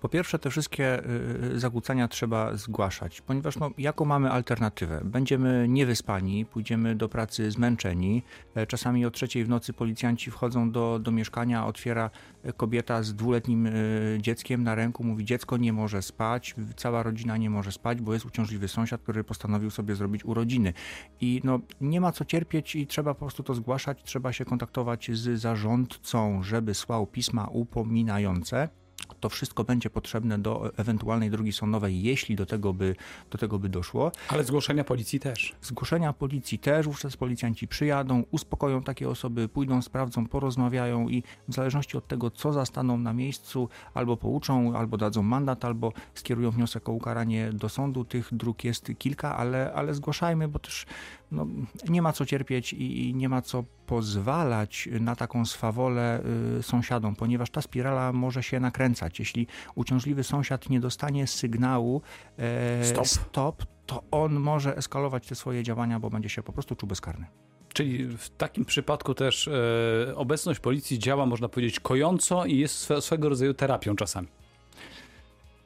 Po 0.02 0.08
pierwsze, 0.08 0.38
te 0.38 0.50
wszystkie 0.50 1.04
y, 1.04 1.54
y, 1.54 1.60
zakłócenia 1.60 2.08
trzeba 2.08 2.56
zgłaszać, 2.56 3.20
ponieważ 3.20 3.56
no, 3.56 3.70
jaką 3.78 4.04
mamy 4.04 4.30
alternatywę? 4.30 5.00
Będziemy 5.04 5.66
niewyspani, 5.68 6.46
pójdziemy 6.46 6.94
do 6.94 7.08
pracy 7.08 7.50
zmęczeni. 7.50 8.22
E, 8.54 8.66
czasami 8.66 9.06
o 9.06 9.10
trzeciej 9.10 9.44
w 9.44 9.48
nocy 9.48 9.72
policjanci 9.72 10.30
wchodzą 10.30 10.70
do, 10.70 10.98
do 10.98 11.10
mieszkania, 11.10 11.66
otwiera 11.66 12.10
e, 12.42 12.52
kobieta 12.52 13.02
z 13.02 13.14
dwuletnim 13.14 13.66
e, 13.66 13.72
dzieckiem 14.18 14.64
na 14.64 14.74
ręku, 14.74 15.04
mówi 15.04 15.24
dziecko 15.24 15.56
nie 15.56 15.72
może 15.72 16.02
spać, 16.02 16.54
cała 16.76 17.02
rodzina 17.02 17.36
nie 17.36 17.50
może 17.50 17.72
spać, 17.72 18.00
bo 18.00 18.12
jest 18.12 18.26
uciążliwy 18.26 18.68
sąsiad, 18.68 19.02
który 19.02 19.24
postanowił 19.24 19.70
sobie 19.70 19.94
zrobić 19.94 20.24
urodziny. 20.24 20.72
I 21.20 21.40
no, 21.44 21.60
nie 21.80 22.00
ma 22.00 22.12
co 22.12 22.24
cierpieć 22.24 22.76
i 22.76 22.86
trzeba 22.86 23.14
po 23.14 23.20
prostu 23.20 23.42
to 23.42 23.54
zgłaszać, 23.54 24.02
trzeba 24.04 24.32
się 24.32 24.44
kontaktować 24.44 25.10
z 25.12 25.40
zarządcą, 25.40 26.42
żeby 26.42 26.74
słał 26.74 27.06
pisma 27.06 27.46
upominające 27.46 28.81
to 29.20 29.28
wszystko 29.28 29.64
będzie 29.64 29.90
potrzebne 29.90 30.38
do 30.38 30.72
ewentualnej 30.76 31.30
drogi 31.30 31.52
sądowej, 31.52 32.02
jeśli 32.02 32.36
do 32.36 32.46
tego 32.46 32.72
by, 32.72 32.96
do 33.30 33.38
tego 33.38 33.58
by 33.58 33.68
doszło. 33.68 34.12
Ale 34.28 34.44
zgłoszenia 34.44 34.84
policji 34.84 35.20
też. 35.20 35.54
Zgłoszenia 35.62 36.12
policji 36.12 36.58
też, 36.58 36.86
wówczas 36.86 37.16
policjanci 37.16 37.68
przyjadą, 37.68 38.24
uspokoją 38.30 38.82
takie 38.82 39.08
osoby, 39.08 39.48
pójdą, 39.48 39.82
sprawdzą, 39.82 40.26
porozmawiają 40.26 41.08
i 41.08 41.22
w 41.48 41.54
zależności 41.54 41.96
od 41.96 42.08
tego, 42.08 42.30
co 42.30 42.52
zastaną 42.52 42.98
na 42.98 43.12
miejscu, 43.12 43.68
albo 43.94 44.16
pouczą, 44.16 44.76
albo 44.76 44.96
dadzą 44.96 45.22
mandat, 45.22 45.64
albo 45.64 45.92
skierują 46.14 46.50
wniosek 46.50 46.88
o 46.88 46.92
ukaranie 46.92 47.52
do 47.52 47.68
sądu. 47.68 48.04
Tych 48.04 48.34
dróg 48.34 48.64
jest 48.64 48.92
kilka, 48.98 49.36
ale, 49.36 49.72
ale 49.74 49.94
zgłaszajmy, 49.94 50.48
bo 50.48 50.58
też 50.58 50.86
no, 51.32 51.46
nie 51.88 52.02
ma 52.02 52.12
co 52.12 52.26
cierpieć 52.26 52.72
i, 52.72 53.08
i 53.08 53.14
nie 53.14 53.28
ma 53.28 53.42
co 53.42 53.64
pozwalać 53.86 54.88
na 55.00 55.16
taką 55.16 55.46
swawolę 55.46 56.22
y, 56.58 56.62
sąsiadom, 56.62 57.16
ponieważ 57.16 57.50
ta 57.50 57.62
spirala 57.62 58.12
może 58.12 58.42
się 58.42 58.60
nakręcać. 58.60 59.01
Jeśli 59.18 59.46
uciążliwy 59.74 60.24
sąsiad 60.24 60.70
nie 60.70 60.80
dostanie 60.80 61.26
sygnału 61.26 62.02
e, 62.38 62.84
stop. 62.84 63.06
stop, 63.06 63.62
to 63.86 64.02
on 64.10 64.32
może 64.32 64.76
eskalować 64.76 65.26
te 65.26 65.34
swoje 65.34 65.62
działania, 65.62 66.00
bo 66.00 66.10
będzie 66.10 66.28
się 66.28 66.42
po 66.42 66.52
prostu 66.52 66.76
czuł 66.76 66.88
bezkarny. 66.88 67.26
Czyli 67.72 68.06
w 68.06 68.28
takim 68.28 68.64
przypadku 68.64 69.14
też 69.14 69.48
e, 69.48 70.16
obecność 70.16 70.60
policji 70.60 70.98
działa, 70.98 71.26
można 71.26 71.48
powiedzieć, 71.48 71.80
kojąco 71.80 72.44
i 72.44 72.58
jest 72.58 72.88
swego 73.00 73.28
rodzaju 73.28 73.54
terapią 73.54 73.96
czasami. 73.96 74.28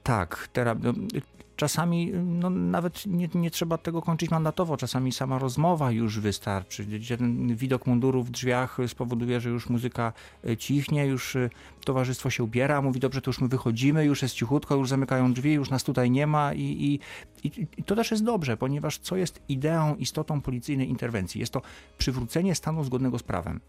Tak, 0.03 0.49
terap 0.53 0.79
czasami 1.57 2.13
no, 2.13 2.51
nawet 2.51 3.07
nie, 3.07 3.29
nie 3.35 3.51
trzeba 3.51 3.79
tego 3.79 4.03
kończyć 4.03 4.31
mandatowo, 4.31 4.77
czasami 4.77 5.13
sama 5.13 5.39
rozmowa 5.39 5.91
już 5.91 6.21
wystarczy, 6.21 6.87
ten 7.19 7.57
widok 7.57 7.87
munduru 7.87 8.23
w 8.23 8.31
drzwiach 8.31 8.79
spowoduje, 8.87 9.41
że 9.41 9.51
już 9.51 9.69
muzyka 9.69 10.13
e, 10.49 10.57
cichnie, 10.57 11.07
już 11.07 11.37
e, 11.37 11.51
towarzystwo 11.85 12.31
się 12.31 12.45
ubiera, 12.45 12.83
mówi 12.83 13.01
dobrze, 13.01 13.21
to 13.21 13.29
już 13.29 13.41
my 13.41 13.49
wychodzimy, 13.49 14.05
już 14.05 14.23
jest 14.23 14.35
cichutko, 14.35 14.77
już 14.77 14.89
zamykają 14.89 15.33
drzwi, 15.33 15.53
już 15.53 15.71
nas 15.71 15.85
tutaj 15.85 16.11
nie 16.11 16.27
ma 16.27 16.55
i, 16.55 16.61
i, 16.63 17.01
i, 17.49 17.67
i 17.77 17.85
to 17.85 17.97
też 17.97 18.11
jest 18.11 18.25
dobrze, 18.25 18.57
ponieważ 18.57 18.99
co 18.99 19.17
jest 19.17 19.43
ideą, 19.49 19.97
istotą 19.97 20.41
policyjnej 20.41 20.89
interwencji? 20.89 21.41
Jest 21.41 21.53
to 21.53 21.63
przywrócenie 21.99 22.55
stanu 22.55 22.85
zgodnego 22.85 23.19
z 23.19 23.23
prawem. 23.23 23.61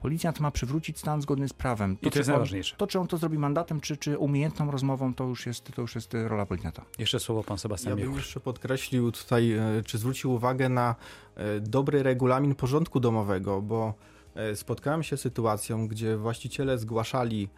Policjant 0.00 0.40
ma 0.40 0.50
przywrócić 0.50 0.98
stan 0.98 1.22
zgodny 1.22 1.48
z 1.48 1.52
prawem. 1.52 1.96
To, 1.96 2.08
I 2.08 2.10
to 2.10 2.18
jest 2.18 2.28
on, 2.28 2.32
najważniejsze. 2.32 2.76
To, 2.76 2.86
czy 2.86 3.00
on 3.00 3.06
to 3.06 3.16
zrobi 3.16 3.38
mandatem, 3.38 3.80
czy, 3.80 3.96
czy 3.96 4.18
umiejętną 4.18 4.70
rozmową, 4.70 5.14
to 5.14 5.24
już 5.24 5.46
jest, 5.46 5.64
to 5.64 5.82
już 5.82 5.94
jest 5.94 6.14
rola 6.14 6.46
policjanta. 6.46 6.84
Jeszcze 6.98 7.20
słowo 7.20 7.44
pan 7.44 7.58
Sebastian 7.58 7.98
Ja 7.98 8.04
bym 8.04 8.14
jeszcze 8.14 8.40
podkreślił 8.40 9.12
tutaj, 9.12 9.52
e, 9.52 9.82
czy 9.86 9.98
zwrócił 9.98 10.32
uwagę 10.32 10.68
na 10.68 10.94
e, 11.36 11.60
dobry 11.60 12.02
regulamin 12.02 12.54
porządku 12.54 13.00
domowego, 13.00 13.62
bo 13.62 13.94
e, 14.34 14.56
spotkałem 14.56 15.02
się 15.02 15.16
z 15.16 15.20
sytuacją, 15.20 15.88
gdzie 15.88 16.16
właściciele 16.16 16.78
zgłaszali 16.78 17.48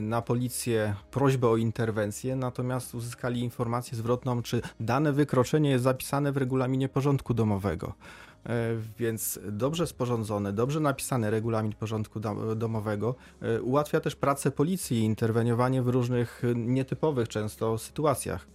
na 0.00 0.22
policję 0.22 0.94
prośbę 1.10 1.48
o 1.48 1.56
interwencję, 1.56 2.36
natomiast 2.36 2.94
uzyskali 2.94 3.40
informację 3.40 3.98
zwrotną, 3.98 4.42
czy 4.42 4.62
dane 4.80 5.12
wykroczenie 5.12 5.70
jest 5.70 5.84
zapisane 5.84 6.32
w 6.32 6.36
regulaminie 6.36 6.88
porządku 6.88 7.34
domowego. 7.34 7.94
E, 8.46 8.76
więc 8.98 9.40
dobrze 9.50 9.86
sporządzony, 9.86 10.52
dobrze 10.52 10.80
napisany 10.80 11.30
regulamin 11.30 11.72
porządku 11.72 12.20
domowego 12.56 13.14
e, 13.40 13.62
ułatwia 13.62 14.00
też 14.00 14.16
pracę 14.16 14.50
policji 14.50 14.98
i 14.98 15.04
interweniowanie 15.04 15.82
w 15.82 15.88
różnych 15.88 16.42
nietypowych 16.54 17.28
często 17.28 17.78
sytuacjach. 17.78 18.46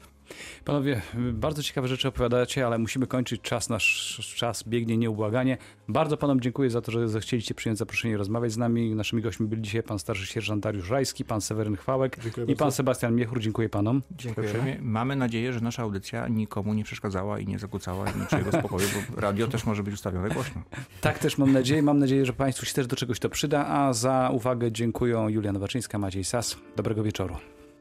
Panowie, 0.65 1.01
bardzo 1.33 1.63
ciekawe 1.63 1.87
rzeczy 1.87 2.07
opowiadacie, 2.07 2.67
ale 2.67 2.77
musimy 2.77 3.07
kończyć 3.07 3.41
czas. 3.41 3.69
Nasz 3.69 4.33
czas 4.35 4.63
biegnie 4.67 4.97
nieubłaganie. 4.97 5.57
Bardzo 5.87 6.17
panom 6.17 6.41
dziękuję 6.41 6.69
za 6.69 6.81
to, 6.81 6.91
że 6.91 7.09
zechcieliście 7.09 7.55
przyjąć 7.55 7.79
zaproszenie 7.79 8.13
i 8.13 8.17
rozmawiać 8.17 8.51
z 8.51 8.57
nami. 8.57 8.95
Naszymi 8.95 9.21
gośćmi 9.21 9.47
byli 9.47 9.61
dzisiaj 9.61 9.83
pan 9.83 9.99
starszy 9.99 10.25
sierżant 10.25 10.63
Dariusz 10.63 10.89
Rajski, 10.89 11.25
pan 11.25 11.41
Seweryn 11.41 11.75
Chwałek 11.75 12.19
dziękuję 12.23 12.43
i 12.45 12.47
bardzo. 12.47 12.63
pan 12.65 12.71
Sebastian 12.71 13.15
Miechur. 13.15 13.39
Dziękuję 13.39 13.69
panom. 13.69 14.01
Dziękuję. 14.11 14.77
Mamy 14.81 15.15
nadzieję, 15.15 15.53
że 15.53 15.61
nasza 15.61 15.83
audycja 15.83 16.27
nikomu 16.27 16.73
nie 16.73 16.83
przeszkadzała 16.83 17.39
i 17.39 17.47
nie 17.47 17.59
zakłócała 17.59 18.05
niczego 18.11 18.51
spokoju, 18.51 18.87
bo 19.15 19.21
radio 19.21 19.47
też 19.47 19.65
może 19.65 19.83
być 19.83 19.93
ustawione 19.93 20.29
głośno. 20.29 20.61
Tak 21.01 21.19
też 21.19 21.37
mam 21.37 21.53
nadzieję. 21.53 21.81
Mam 21.81 21.99
nadzieję, 21.99 22.25
że 22.25 22.33
państwu 22.33 22.65
się 22.65 22.73
też 22.73 22.87
do 22.87 22.95
czegoś 22.95 23.19
to 23.19 23.29
przyda, 23.29 23.67
a 23.67 23.93
za 23.93 24.29
uwagę 24.33 24.71
dziękuję 24.71 25.27
Julia 25.29 25.51
Nowaczyńska, 25.51 25.97
Maciej 25.97 26.23
Sas. 26.23 26.57
Dobrego 26.75 27.03
wieczoru. 27.03 27.35